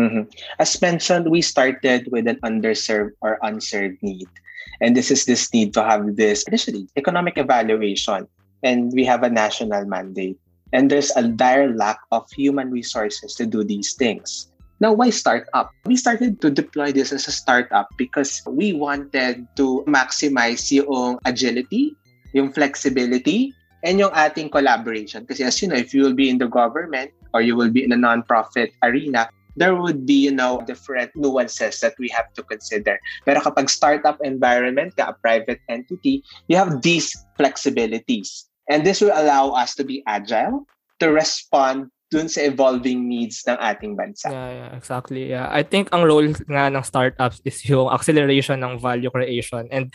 Mm-hmm. 0.00 0.32
As 0.56 0.80
mentioned, 0.80 1.28
we 1.28 1.44
started 1.44 2.08
with 2.08 2.24
an 2.24 2.40
underserved 2.40 3.20
or 3.20 3.36
unserved 3.44 4.00
need. 4.00 4.32
And 4.80 4.96
this 4.96 5.12
is 5.12 5.28
this 5.28 5.52
need 5.52 5.76
to 5.76 5.84
have 5.84 6.16
this 6.16 6.48
initially 6.48 6.88
economic 6.96 7.36
evaluation. 7.36 8.24
And 8.64 8.88
we 8.96 9.04
have 9.04 9.22
a 9.22 9.28
national 9.28 9.84
mandate. 9.84 10.40
And 10.72 10.90
there's 10.90 11.12
a 11.16 11.28
dire 11.28 11.74
lack 11.74 12.00
of 12.10 12.30
human 12.32 12.70
resources 12.70 13.34
to 13.36 13.46
do 13.46 13.62
these 13.64 13.94
things. 13.94 14.48
Now, 14.80 14.92
why 14.92 15.10
startup? 15.10 15.70
We 15.86 15.94
started 15.94 16.40
to 16.42 16.50
deploy 16.50 16.90
this 16.90 17.12
as 17.12 17.28
a 17.28 17.32
startup 17.32 17.88
because 17.96 18.42
we 18.48 18.72
wanted 18.72 19.46
to 19.54 19.84
maximize 19.86 20.72
yung 20.74 21.22
agility, 21.24 21.94
yung 22.34 22.50
flexibility, 22.50 23.54
and 23.84 23.98
yung 23.98 24.10
ating 24.10 24.50
collaboration. 24.50 25.26
Kasi 25.26 25.44
as 25.44 25.62
you 25.62 25.68
know, 25.68 25.78
if 25.78 25.94
you 25.94 26.02
will 26.02 26.18
be 26.18 26.30
in 26.30 26.38
the 26.38 26.48
government 26.48 27.12
or 27.34 27.42
you 27.42 27.54
will 27.54 27.70
be 27.70 27.84
in 27.84 27.92
a 27.92 27.96
non-profit 27.96 28.74
arena, 28.82 29.30
there 29.56 29.74
would 29.74 30.06
be, 30.06 30.14
you 30.14 30.32
know, 30.32 30.62
different 30.66 31.14
nuances 31.14 31.80
that 31.80 31.94
we 31.98 32.08
have 32.08 32.32
to 32.34 32.42
consider. 32.42 32.98
Pero 33.24 33.40
kapag 33.40 33.70
startup 33.70 34.18
environment 34.24 34.96
ka, 34.96 35.12
a 35.12 35.14
private 35.14 35.60
entity, 35.68 36.24
you 36.48 36.56
have 36.56 36.82
these 36.82 37.14
flexibilities. 37.38 38.50
And 38.70 38.86
this 38.86 39.00
will 39.00 39.14
allow 39.14 39.50
us 39.50 39.74
to 39.76 39.84
be 39.84 40.02
agile, 40.06 40.66
to 41.00 41.10
respond 41.10 41.90
dun 42.12 42.28
sa 42.28 42.44
evolving 42.44 43.08
needs 43.08 43.42
ng 43.48 43.56
ating 43.56 43.96
bansa. 43.96 44.28
Yeah, 44.28 44.50
yeah, 44.52 44.70
exactly. 44.76 45.30
Yeah. 45.32 45.48
I 45.48 45.64
think 45.64 45.88
ang 45.92 46.04
role 46.04 46.28
nga 46.46 46.68
ng 46.68 46.84
startups 46.84 47.40
is 47.44 47.64
yung 47.64 47.88
acceleration 47.88 48.60
ng 48.60 48.78
value 48.78 49.10
creation. 49.10 49.66
And 49.72 49.90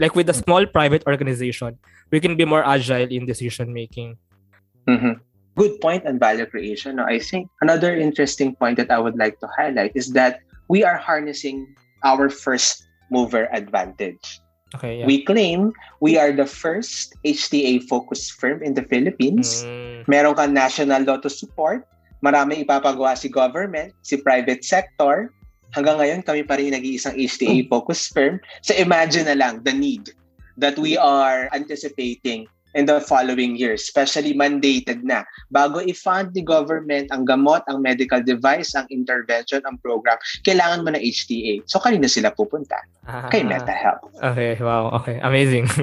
like 0.00 0.16
with 0.16 0.32
a 0.32 0.36
small 0.36 0.64
private 0.64 1.04
organization, 1.06 1.76
we 2.10 2.20
can 2.20 2.36
be 2.36 2.48
more 2.48 2.64
agile 2.64 3.06
in 3.12 3.28
decision 3.28 3.72
making. 3.72 4.16
Mm-hmm 4.88 5.20
good 5.58 5.80
point 5.82 6.06
on 6.06 6.22
value 6.22 6.46
creation. 6.46 7.02
I 7.02 7.18
think 7.18 7.50
another 7.60 7.90
interesting 7.90 8.54
point 8.54 8.78
that 8.78 8.94
I 8.94 9.02
would 9.02 9.18
like 9.18 9.42
to 9.42 9.50
highlight 9.58 9.90
is 9.98 10.14
that 10.14 10.38
we 10.70 10.86
are 10.86 10.96
harnessing 10.96 11.74
our 12.06 12.30
first 12.30 12.86
mover 13.10 13.50
advantage. 13.50 14.38
Okay, 14.76 15.00
yeah. 15.00 15.06
We 15.06 15.24
claim 15.24 15.72
we 16.00 16.18
are 16.20 16.32
the 16.32 16.44
first 16.44 17.16
HTA 17.24 17.88
focused 17.88 18.36
firm 18.36 18.60
in 18.62 18.74
the 18.74 18.84
Philippines. 18.84 19.64
Mm. 19.64 20.08
Meron 20.08 20.36
kang 20.36 20.52
national 20.52 21.02
law 21.08 21.16
to 21.24 21.30
support. 21.30 21.88
Marami 22.20 22.66
ipapagawa 22.66 23.16
si 23.16 23.32
government, 23.32 23.94
si 24.02 24.20
private 24.20 24.64
sector. 24.64 25.32
Hanggang 25.72 26.00
ngayon, 26.00 26.20
kami 26.24 26.42
pa 26.44 26.56
rin 26.60 26.72
nag-iisang 26.72 27.16
HTA 27.16 27.68
focused 27.68 28.12
firm. 28.12 28.40
So 28.60 28.76
imagine 28.76 29.28
na 29.28 29.36
lang 29.36 29.64
the 29.64 29.72
need 29.72 30.12
that 30.58 30.76
we 30.76 30.98
are 30.98 31.48
anticipating 31.54 32.48
in 32.74 32.84
the 32.84 33.00
following 33.00 33.56
years, 33.56 33.82
especially 33.82 34.34
mandated 34.34 35.02
na. 35.04 35.24
Bago 35.52 35.80
i-fund 35.80 36.36
ni 36.36 36.42
government 36.44 37.08
ang 37.08 37.24
gamot, 37.24 37.64
ang 37.68 37.80
medical 37.80 38.20
device, 38.20 38.74
ang 38.76 38.84
intervention, 38.92 39.64
ang 39.64 39.80
program, 39.80 40.16
kailangan 40.44 40.84
mo 40.84 40.92
na 40.92 41.00
HTA. 41.00 41.64
So, 41.64 41.80
kanina 41.80 42.10
sila 42.10 42.34
pupunta? 42.36 42.76
Ah, 43.08 43.28
Kay 43.32 43.44
MetaHealth. 43.44 44.12
Okay, 44.20 44.60
wow. 44.60 44.92
Okay, 45.00 45.16
amazing. 45.24 45.64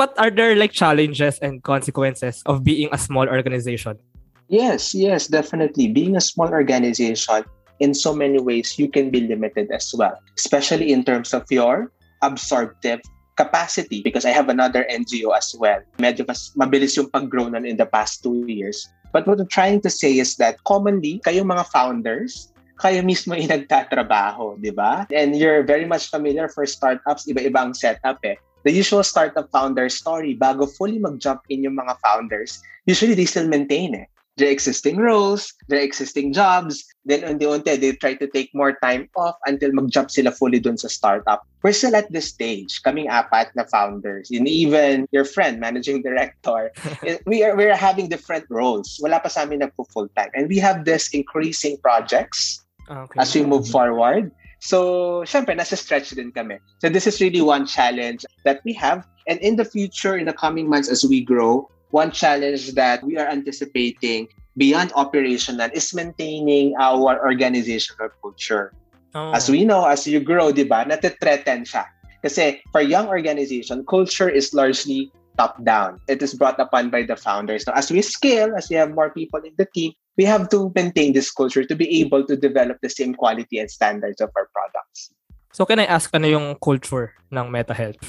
But 0.00 0.16
are 0.16 0.32
there 0.32 0.56
like 0.56 0.72
challenges 0.72 1.38
and 1.44 1.62
consequences 1.62 2.42
of 2.46 2.64
being 2.64 2.88
a 2.90 2.98
small 2.98 3.28
organization? 3.28 4.00
Yes, 4.48 4.96
yes, 4.96 5.28
definitely. 5.28 5.92
Being 5.92 6.16
a 6.16 6.24
small 6.24 6.48
organization, 6.48 7.44
in 7.80 7.94
so 7.94 8.14
many 8.14 8.40
ways, 8.40 8.78
you 8.78 8.88
can 8.88 9.10
be 9.10 9.20
limited 9.26 9.70
as 9.70 9.92
well, 9.96 10.16
especially 10.38 10.92
in 10.92 11.04
terms 11.04 11.34
of 11.34 11.44
your 11.50 11.92
absorptive 12.22 13.00
capacity 13.42 13.98
because 14.06 14.22
I 14.22 14.30
have 14.30 14.46
another 14.46 14.86
NGO 14.86 15.34
as 15.34 15.50
well. 15.58 15.82
Medyo 15.98 16.22
mas 16.30 16.54
mabilis 16.54 16.94
yung 16.94 17.10
pag-grow 17.10 17.50
nun 17.50 17.66
in 17.66 17.74
the 17.74 17.86
past 17.90 18.22
two 18.22 18.46
years. 18.46 18.86
But 19.10 19.26
what 19.26 19.42
I'm 19.42 19.50
trying 19.50 19.82
to 19.82 19.90
say 19.90 20.16
is 20.16 20.38
that 20.38 20.62
commonly, 20.64 21.20
kayong 21.26 21.50
mga 21.50 21.68
founders, 21.74 22.54
kayo 22.80 23.02
mismo 23.02 23.34
yung 23.34 23.52
nagtatrabaho, 23.58 24.62
di 24.62 24.70
ba? 24.70 25.10
And 25.10 25.34
you're 25.34 25.66
very 25.66 25.84
much 25.84 26.08
familiar 26.08 26.46
for 26.48 26.64
startups, 26.64 27.26
iba-iba 27.26 27.60
ang 27.60 27.74
setup 27.74 28.22
eh. 28.24 28.38
The 28.62 28.70
usual 28.70 29.02
startup 29.02 29.50
founder 29.50 29.90
story, 29.90 30.38
bago 30.38 30.70
fully 30.70 31.02
mag-jump 31.02 31.42
in 31.50 31.66
yung 31.66 31.76
mga 31.76 31.98
founders, 31.98 32.62
usually 32.86 33.18
they 33.18 33.26
still 33.26 33.50
maintain 33.50 33.98
eh 33.98 34.06
their 34.36 34.50
existing 34.50 34.96
roles, 34.96 35.52
their 35.68 35.80
existing 35.80 36.32
jobs. 36.32 36.84
Then 37.04 37.22
unti-unti, 37.22 37.80
they 37.80 37.92
try 37.92 38.14
to 38.14 38.26
take 38.26 38.50
more 38.54 38.78
time 38.82 39.08
off 39.16 39.36
until 39.46 39.72
mag-jump 39.72 40.10
sila 40.10 40.30
fully 40.30 40.60
dun 40.60 40.78
sa 40.78 40.88
startup. 40.88 41.42
We're 41.62 41.72
still 41.72 41.96
at 41.96 42.10
this 42.10 42.28
stage, 42.28 42.82
kaming 42.82 43.10
apat 43.10 43.54
na 43.54 43.64
founders, 43.64 44.30
and 44.30 44.48
even 44.48 45.06
your 45.12 45.24
friend, 45.24 45.60
managing 45.60 46.02
director, 46.02 46.70
eh, 47.06 47.18
we 47.26 47.42
are 47.44 47.54
we're 47.56 47.76
having 47.76 48.08
different 48.08 48.46
roles. 48.50 48.98
Wala 49.02 49.20
pa 49.20 49.28
sa 49.28 49.42
amin 49.42 49.60
nagpo 49.60 49.86
full 49.92 50.08
time. 50.16 50.30
And 50.34 50.48
we 50.48 50.58
have 50.58 50.84
this 50.84 51.10
increasing 51.10 51.76
projects 51.82 52.62
okay. 52.90 53.18
as 53.20 53.34
we 53.34 53.44
move 53.44 53.68
forward. 53.68 54.30
So, 54.62 55.26
syempre, 55.26 55.58
nasa 55.58 55.74
stretch 55.74 56.14
din 56.14 56.30
kami. 56.30 56.62
So, 56.78 56.86
this 56.86 57.10
is 57.10 57.18
really 57.18 57.42
one 57.42 57.66
challenge 57.66 58.22
that 58.46 58.62
we 58.62 58.72
have. 58.78 59.02
And 59.26 59.42
in 59.42 59.58
the 59.58 59.66
future, 59.66 60.14
in 60.14 60.30
the 60.30 60.32
coming 60.38 60.70
months, 60.70 60.86
as 60.86 61.02
we 61.02 61.18
grow, 61.22 61.66
one 61.92 62.10
challenge 62.10 62.72
that 62.74 63.04
we 63.04 63.20
are 63.20 63.28
anticipating 63.28 64.26
beyond 64.56 64.92
operational 64.96 65.68
is 65.72 65.94
maintaining 65.94 66.74
our 66.80 67.20
organizational 67.20 68.08
culture. 68.20 68.72
Oh. 69.14 69.32
As 69.32 69.48
we 69.48 69.64
know, 69.64 69.84
as 69.84 70.08
you 70.08 70.20
grow, 70.20 70.52
di 70.52 70.64
ba, 70.64 70.88
natitreaten 70.88 71.68
siya. 71.68 71.84
Kasi 72.24 72.64
for 72.72 72.80
young 72.80 73.08
organization, 73.08 73.84
culture 73.84 74.28
is 74.28 74.56
largely 74.56 75.12
top-down. 75.36 76.00
It 76.08 76.22
is 76.22 76.34
brought 76.34 76.60
upon 76.60 76.88
by 76.88 77.04
the 77.04 77.16
founders. 77.16 77.66
Now, 77.66 77.76
as 77.76 77.92
we 77.92 78.00
scale, 78.00 78.56
as 78.56 78.68
we 78.68 78.76
have 78.76 78.92
more 78.92 79.10
people 79.10 79.40
in 79.44 79.52
the 79.56 79.68
team, 79.68 79.92
we 80.16 80.24
have 80.24 80.48
to 80.50 80.72
maintain 80.74 81.12
this 81.12 81.30
culture 81.30 81.64
to 81.64 81.74
be 81.76 82.00
able 82.00 82.24
to 82.26 82.36
develop 82.36 82.78
the 82.80 82.88
same 82.88 83.14
quality 83.14 83.58
and 83.58 83.70
standards 83.70 84.20
of 84.20 84.30
our 84.36 84.48
products. 84.52 85.12
So 85.52 85.64
can 85.64 85.80
I 85.80 85.84
ask 85.84 86.08
ano 86.12 86.28
yung 86.28 86.56
culture 86.56 87.12
ng 87.32 87.52
Meta 87.52 87.76
Health? 87.76 88.00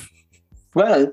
Well, 0.75 1.11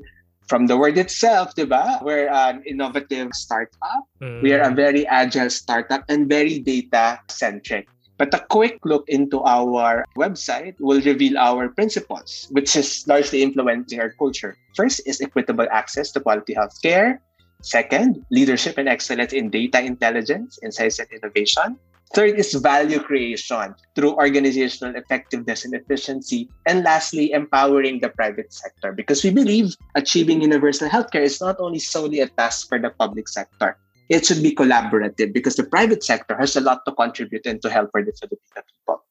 from 0.50 0.66
the 0.66 0.76
word 0.76 0.98
itself, 0.98 1.54
diba? 1.54 2.02
We're 2.02 2.26
an 2.26 2.66
innovative 2.66 3.30
startup. 3.38 4.02
Mm. 4.20 4.42
We 4.42 4.50
are 4.52 4.66
a 4.66 4.74
very 4.74 5.06
agile 5.06 5.48
startup 5.48 6.02
and 6.10 6.26
very 6.26 6.58
data 6.58 7.22
centric. 7.30 7.86
But 8.18 8.34
a 8.34 8.42
quick 8.50 8.82
look 8.84 9.06
into 9.06 9.40
our 9.46 10.04
website 10.18 10.74
will 10.82 11.00
reveal 11.00 11.38
our 11.38 11.70
principles, 11.70 12.50
which 12.50 12.74
is 12.74 13.06
largely 13.06 13.46
influencing 13.46 14.02
our 14.02 14.10
culture. 14.18 14.58
First 14.74 15.06
is 15.06 15.22
equitable 15.22 15.70
access 15.70 16.10
to 16.12 16.20
quality 16.20 16.58
healthcare. 16.58 17.22
Second, 17.62 18.26
leadership 18.34 18.76
and 18.76 18.88
excellence 18.90 19.32
in 19.32 19.48
data 19.54 19.78
intelligence, 19.80 20.58
insights, 20.66 20.98
and 20.98 21.08
innovation. 21.14 21.78
Third 22.10 22.42
is 22.42 22.50
value 22.58 22.98
creation 22.98 23.74
through 23.94 24.18
organizational 24.18 24.98
effectiveness 24.98 25.64
and 25.64 25.74
efficiency. 25.74 26.50
And 26.66 26.82
lastly, 26.82 27.30
empowering 27.30 28.00
the 28.00 28.10
private 28.10 28.52
sector 28.52 28.90
because 28.90 29.22
we 29.22 29.30
believe 29.30 29.78
achieving 29.94 30.42
universal 30.42 30.90
healthcare 30.90 31.22
is 31.22 31.40
not 31.40 31.60
only 31.60 31.78
solely 31.78 32.18
a 32.18 32.26
task 32.26 32.68
for 32.68 32.82
the 32.82 32.90
public 32.90 33.28
sector. 33.28 33.78
It 34.10 34.26
should 34.26 34.42
be 34.42 34.50
collaborative 34.50 35.32
because 35.32 35.54
the 35.54 35.62
private 35.62 36.02
sector 36.02 36.34
has 36.34 36.56
a 36.56 36.60
lot 36.60 36.82
to 36.86 36.92
contribute 36.92 37.46
and 37.46 37.62
to 37.62 37.70
help 37.70 37.94
for 37.94 38.02
the 38.02 38.10
Filipino 38.10 38.66
people. 38.66 39.06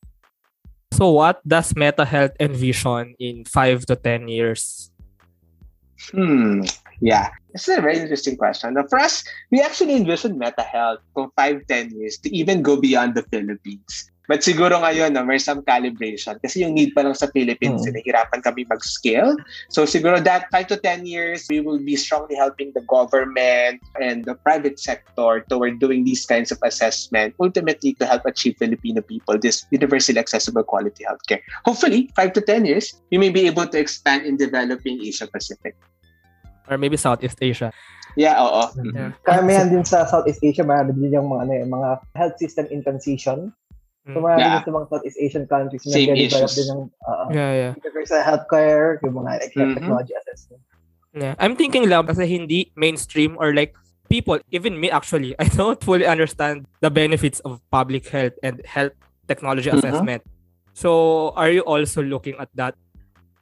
So 0.91 1.15
what 1.15 1.39
does 1.47 1.71
Meta 1.79 2.03
Health 2.03 2.35
envision 2.37 3.15
in 3.17 3.45
5 3.45 3.85
to 3.87 3.95
10 3.95 4.27
years? 4.27 4.91
Hmm. 6.11 6.63
Yeah. 7.01 7.29
This 7.53 7.67
is 7.67 7.77
a 7.77 7.81
very 7.81 7.99
interesting 7.99 8.37
question. 8.37 8.73
Now, 8.73 8.85
for 8.87 8.99
us, 8.99 9.23
we 9.51 9.61
actually 9.61 9.95
envision 9.95 10.37
Meta 10.37 10.61
Health 10.61 10.99
for 11.13 11.31
5, 11.35 11.67
10 11.67 11.91
years 11.91 12.17
to 12.19 12.35
even 12.35 12.61
go 12.61 12.79
beyond 12.79 13.15
the 13.15 13.23
Philippines. 13.23 14.11
But 14.29 14.45
siguro 14.45 14.77
ngayon, 14.77 15.17
no, 15.17 15.25
may 15.25 15.41
some 15.41 15.65
calibration. 15.65 16.37
Kasi 16.37 16.61
yung 16.61 16.77
need 16.77 16.93
pa 16.93 17.01
lang 17.01 17.17
sa 17.17 17.25
Philippines, 17.33 17.81
Mm. 17.81 17.85
sinahirapan 17.89 18.45
kami 18.45 18.69
mag-scale. 18.69 19.33
So 19.73 19.89
siguro 19.89 20.21
that 20.21 20.45
5 20.53 20.69
to 20.69 20.77
10 20.77 21.09
years, 21.09 21.49
we 21.49 21.65
will 21.65 21.81
be 21.81 21.97
strongly 21.97 22.37
helping 22.37 22.69
the 22.77 22.85
government 22.85 23.81
and 23.97 24.29
the 24.29 24.37
private 24.45 24.77
sector 24.77 25.41
toward 25.49 25.81
doing 25.81 26.05
these 26.05 26.29
kinds 26.29 26.53
of 26.53 26.61
assessment, 26.61 27.33
ultimately 27.41 27.97
to 27.97 28.05
help 28.05 28.21
achieve 28.29 28.53
Filipino 28.61 29.01
people 29.01 29.41
this 29.41 29.65
universally 29.73 30.21
accessible 30.21 30.61
quality 30.61 31.01
healthcare. 31.09 31.41
Hopefully, 31.65 32.13
5 32.13 32.37
to 32.37 32.41
10 32.45 32.69
years, 32.69 33.01
we 33.09 33.17
may 33.17 33.33
be 33.33 33.49
able 33.49 33.65
to 33.65 33.81
expand 33.81 34.29
in 34.29 34.37
developing 34.37 35.01
Asia 35.01 35.25
Pacific. 35.25 35.73
Or 36.69 36.77
maybe 36.77 37.01
Southeast 37.01 37.41
Asia? 37.41 37.73
Yeah, 38.13 38.37
oo. 38.37 38.61
Yeah. 38.93 39.17
Karamihan 39.25 39.73
din 39.73 39.81
sa 39.81 40.05
Southeast 40.05 40.45
Asia, 40.45 40.61
marami 40.61 40.93
din 40.93 41.17
yung 41.17 41.33
mga, 41.33 41.41
ano, 41.49 41.53
eh, 41.57 41.65
mga 41.65 41.89
health 42.13 42.37
system 42.37 42.69
in 42.69 42.85
transition. 42.85 43.49
So, 44.09 44.17
Mm. 44.17 44.25
marami 44.25 44.41
Yeah. 44.41 44.63
sa 44.65 44.71
mga 44.73 44.85
Southeast 44.89 45.17
Asian 45.21 45.45
countries 45.45 45.83
na 45.85 45.91
Same 45.93 46.09
nag-develop 46.09 46.49
issues. 46.49 46.57
din 46.57 46.67
ng 46.73 46.81
uh, 47.05 47.25
Yeah, 47.29 47.51
yeah. 47.53 47.73
universal 47.77 48.21
healthcare, 48.25 48.97
yung 49.05 49.13
mga 49.13 49.31
like, 49.37 49.53
Mhm. 49.53 49.75
technology 49.77 50.13
assessment. 50.17 50.61
Yeah. 51.13 51.33
I'm 51.37 51.53
thinking 51.53 51.85
lang 51.85 52.09
kasi 52.09 52.25
hindi 52.25 52.73
mainstream 52.73 53.37
or 53.37 53.53
like 53.53 53.77
people, 54.09 54.41
even 54.49 54.81
me 54.81 54.89
actually, 54.89 55.37
I 55.41 55.45
don't 55.45 55.77
fully 55.77 56.09
understand 56.09 56.65
the 56.81 56.89
benefits 56.89 57.37
of 57.45 57.61
public 57.69 58.09
health 58.09 58.33
and 58.41 58.61
health 58.65 58.97
technology 59.29 59.69
Mhm. 59.69 59.77
assessment. 59.77 60.21
So, 60.73 61.29
are 61.37 61.53
you 61.53 61.61
also 61.61 62.01
looking 62.01 62.33
at 62.41 62.49
that? 62.57 62.73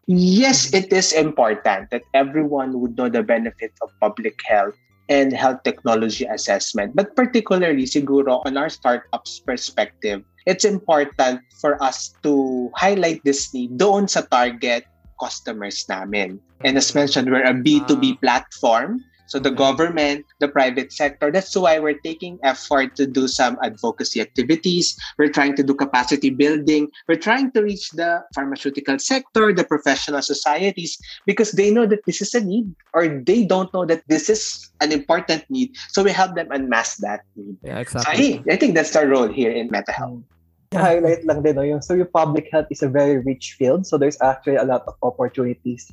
Yes, 0.07 0.71
it 0.71 0.91
is 0.91 1.11
important 1.11 1.91
that 1.91 2.03
everyone 2.15 2.79
would 2.79 2.95
know 2.95 3.11
the 3.11 3.23
benefits 3.23 3.75
of 3.83 3.91
public 3.99 4.39
health 4.47 4.75
and 5.09 5.31
health 5.31 5.63
technology 5.63 6.25
assessment. 6.25 6.95
But 6.95 7.15
particularly, 7.15 7.83
siguro, 7.83 8.45
on 8.45 8.57
our 8.57 8.69
startup's 8.69 9.39
perspective, 9.39 10.23
it's 10.45 10.63
important 10.63 11.41
for 11.59 11.81
us 11.83 12.15
to 12.23 12.69
highlight 12.75 13.23
this 13.23 13.53
need 13.53 13.77
doon 13.77 14.07
sa 14.07 14.21
target 14.27 14.87
customers 15.19 15.83
namin. 15.89 16.39
And 16.63 16.77
as 16.77 16.95
mentioned, 16.95 17.29
we're 17.29 17.43
a 17.43 17.53
B2B 17.53 18.21
platform. 18.21 19.03
So 19.27 19.39
the 19.39 19.51
Mhm. 19.51 19.59
government, 19.59 20.25
the 20.39 20.47
private 20.47 20.91
sector, 20.91 21.31
that's 21.31 21.55
why 21.55 21.79
we're 21.79 21.99
taking 21.99 22.39
effort 22.43 22.95
to 22.95 23.05
do 23.05 23.27
some 23.27 23.59
advocacy 23.61 24.19
activities. 24.23 24.95
We're 25.19 25.31
trying 25.31 25.55
to 25.59 25.63
do 25.63 25.75
capacity 25.75 26.31
building. 26.31 26.87
We're 27.07 27.19
trying 27.19 27.51
to 27.51 27.61
reach 27.61 27.91
the 27.91 28.23
pharmaceutical 28.33 28.99
sector, 28.99 29.51
the 29.53 29.63
professional 29.67 30.23
societies, 30.23 30.97
because 31.27 31.51
they 31.51 31.69
know 31.69 31.85
that 31.85 32.07
this 32.07 32.21
is 32.23 32.33
a 32.33 32.41
need 32.41 32.71
or 32.95 33.07
they 33.07 33.43
don't 33.43 33.71
know 33.75 33.85
that 33.85 34.07
this 34.07 34.31
is 34.31 34.71
an 34.79 34.91
important 34.91 35.43
need. 35.51 35.75
So 35.91 36.03
we 36.03 36.11
help 36.11 36.35
them 36.35 36.47
unmask 36.51 37.03
that 37.03 37.27
need. 37.35 37.59
Yeah, 37.63 37.83
So 37.83 37.99
exactly. 37.99 38.15
hey, 38.15 38.31
I 38.51 38.55
think 38.55 38.75
that's 38.75 38.95
our 38.95 39.05
role 39.07 39.27
here 39.27 39.51
in 39.51 39.69
MetaHealth. 39.69 40.23
Mm. 40.23 40.35
Highlight 40.75 41.23
lang 41.23 41.43
din, 41.43 41.55
no, 41.55 41.63
yung, 41.63 41.79
so 41.79 41.95
yung 41.95 42.11
public 42.11 42.51
health 42.51 42.67
is 42.71 42.83
a 42.83 42.91
very 42.91 43.23
rich 43.23 43.55
field, 43.55 43.87
so 43.87 43.95
there's 43.95 44.19
actually 44.19 44.59
a 44.59 44.67
lot 44.67 44.83
of 44.83 44.99
opportunities. 44.99 45.87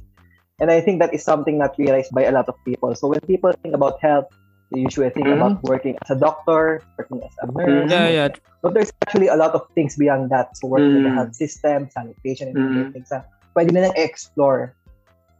And 0.64 0.72
I 0.72 0.80
think 0.80 1.04
that 1.04 1.12
is 1.12 1.20
something 1.20 1.60
not 1.60 1.76
realized 1.76 2.08
by 2.16 2.24
a 2.24 2.32
lot 2.32 2.48
of 2.48 2.56
people. 2.64 2.96
So 2.96 3.12
when 3.12 3.20
people 3.28 3.52
think 3.60 3.76
about 3.76 4.00
health, 4.00 4.32
they 4.72 4.80
usually 4.80 5.12
think 5.12 5.28
Mhm. 5.28 5.36
about 5.36 5.60
working 5.60 5.92
as 6.00 6.08
a 6.08 6.16
doctor, 6.16 6.80
working 6.96 7.20
as 7.20 7.36
a 7.44 7.52
nurse. 7.52 7.92
Yeah, 7.92 8.08
yeah. 8.08 8.28
But 8.64 8.72
there's 8.72 8.88
actually 9.04 9.28
a 9.28 9.36
lot 9.36 9.52
of 9.52 9.68
things 9.76 9.92
beyond 10.00 10.32
that. 10.32 10.56
So 10.56 10.72
working 10.72 10.96
in 10.96 11.04
the 11.04 11.12
health 11.12 11.36
system, 11.36 11.92
sanitation, 11.92 12.48
and 12.48 12.56
Mm. 12.56 12.64
other 12.72 12.88
things 12.96 13.12
na 13.12 13.28
pwede 13.52 13.76
na 13.76 13.92
explore. 13.92 14.72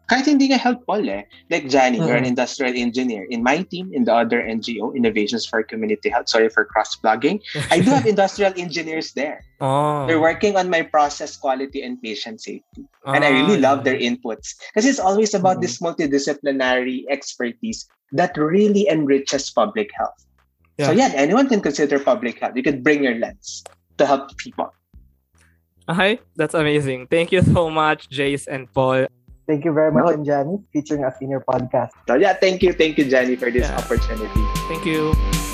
Kahit 0.05 0.29
hindi 0.29 0.53
nga 0.53 0.61
health 0.61 0.85
Paul 0.85 1.09
eh. 1.09 1.25
Like 1.49 1.73
Johnny, 1.73 1.97
you're 1.97 2.13
an 2.19 2.29
industrial 2.29 2.77
engineer. 2.77 3.25
In 3.33 3.41
my 3.41 3.65
team, 3.65 3.89
in 3.97 4.05
the 4.05 4.13
other 4.13 4.45
NGO, 4.45 4.93
Innovations 4.93 5.49
for 5.49 5.65
Community 5.65 6.13
Health, 6.13 6.29
sorry 6.29 6.53
for 6.53 6.65
cross-blogging, 6.69 7.41
I 7.73 7.81
do 7.81 7.89
have 7.89 8.05
industrial 8.15 8.53
engineers 8.61 9.17
there. 9.17 9.41
oh. 9.65 10.05
They're 10.05 10.21
working 10.21 10.61
on 10.61 10.69
my 10.69 10.83
process 10.85 11.37
quality 11.41 11.81
and 11.81 11.97
patient 12.05 12.45
safety. 12.45 12.85
And 13.09 13.25
I 13.25 13.33
really 13.33 13.57
love 13.57 13.85
their 13.89 13.97
inputs. 13.97 14.53
Because 14.69 14.85
it's 14.85 15.01
always 15.01 15.33
about 15.33 15.57
Mhm. 15.59 15.63
this 15.65 15.81
multidisciplinary 15.81 17.09
expertise 17.09 17.89
that 18.13 18.37
really 18.37 18.85
enriches 18.89 19.49
public 19.49 19.89
health. 19.97 20.21
So 20.85 20.93
yeah, 20.93 21.13
anyone 21.17 21.49
can 21.49 21.63
consider 21.65 21.97
public 22.03 22.41
health. 22.45 22.53
You 22.59 22.63
could 22.63 22.85
bring 22.85 23.05
your 23.05 23.15
lens 23.17 23.63
to 23.97 24.05
help 24.05 24.37
people. 24.37 24.69
Okay, 25.89 26.19
that's 26.37 26.53
amazing. 26.53 27.07
Thank 27.09 27.31
you 27.33 27.41
so 27.41 27.71
much, 27.71 28.09
Jace 28.13 28.45
and 28.51 28.69
Paul. 28.73 29.07
Thank 29.47 29.65
you 29.65 29.73
very 29.73 29.93
much, 29.93 30.05
No. 30.05 30.13
and 30.13 30.25
Johnny, 30.25 30.59
featuring 30.73 31.05
us 31.05 31.15
in 31.21 31.29
your 31.31 31.41
podcast. 31.41 31.91
So 32.09 32.15
yeah, 32.15 32.33
thank 32.35 32.63
you, 32.63 32.73
thank 32.73 32.97
you, 32.99 33.05
Jenny, 33.05 33.37
for 33.37 33.51
this 33.51 33.69
Yeah. 33.69 33.77
opportunity. 33.77 34.41
Thank 34.69 34.85
you. 34.87 35.54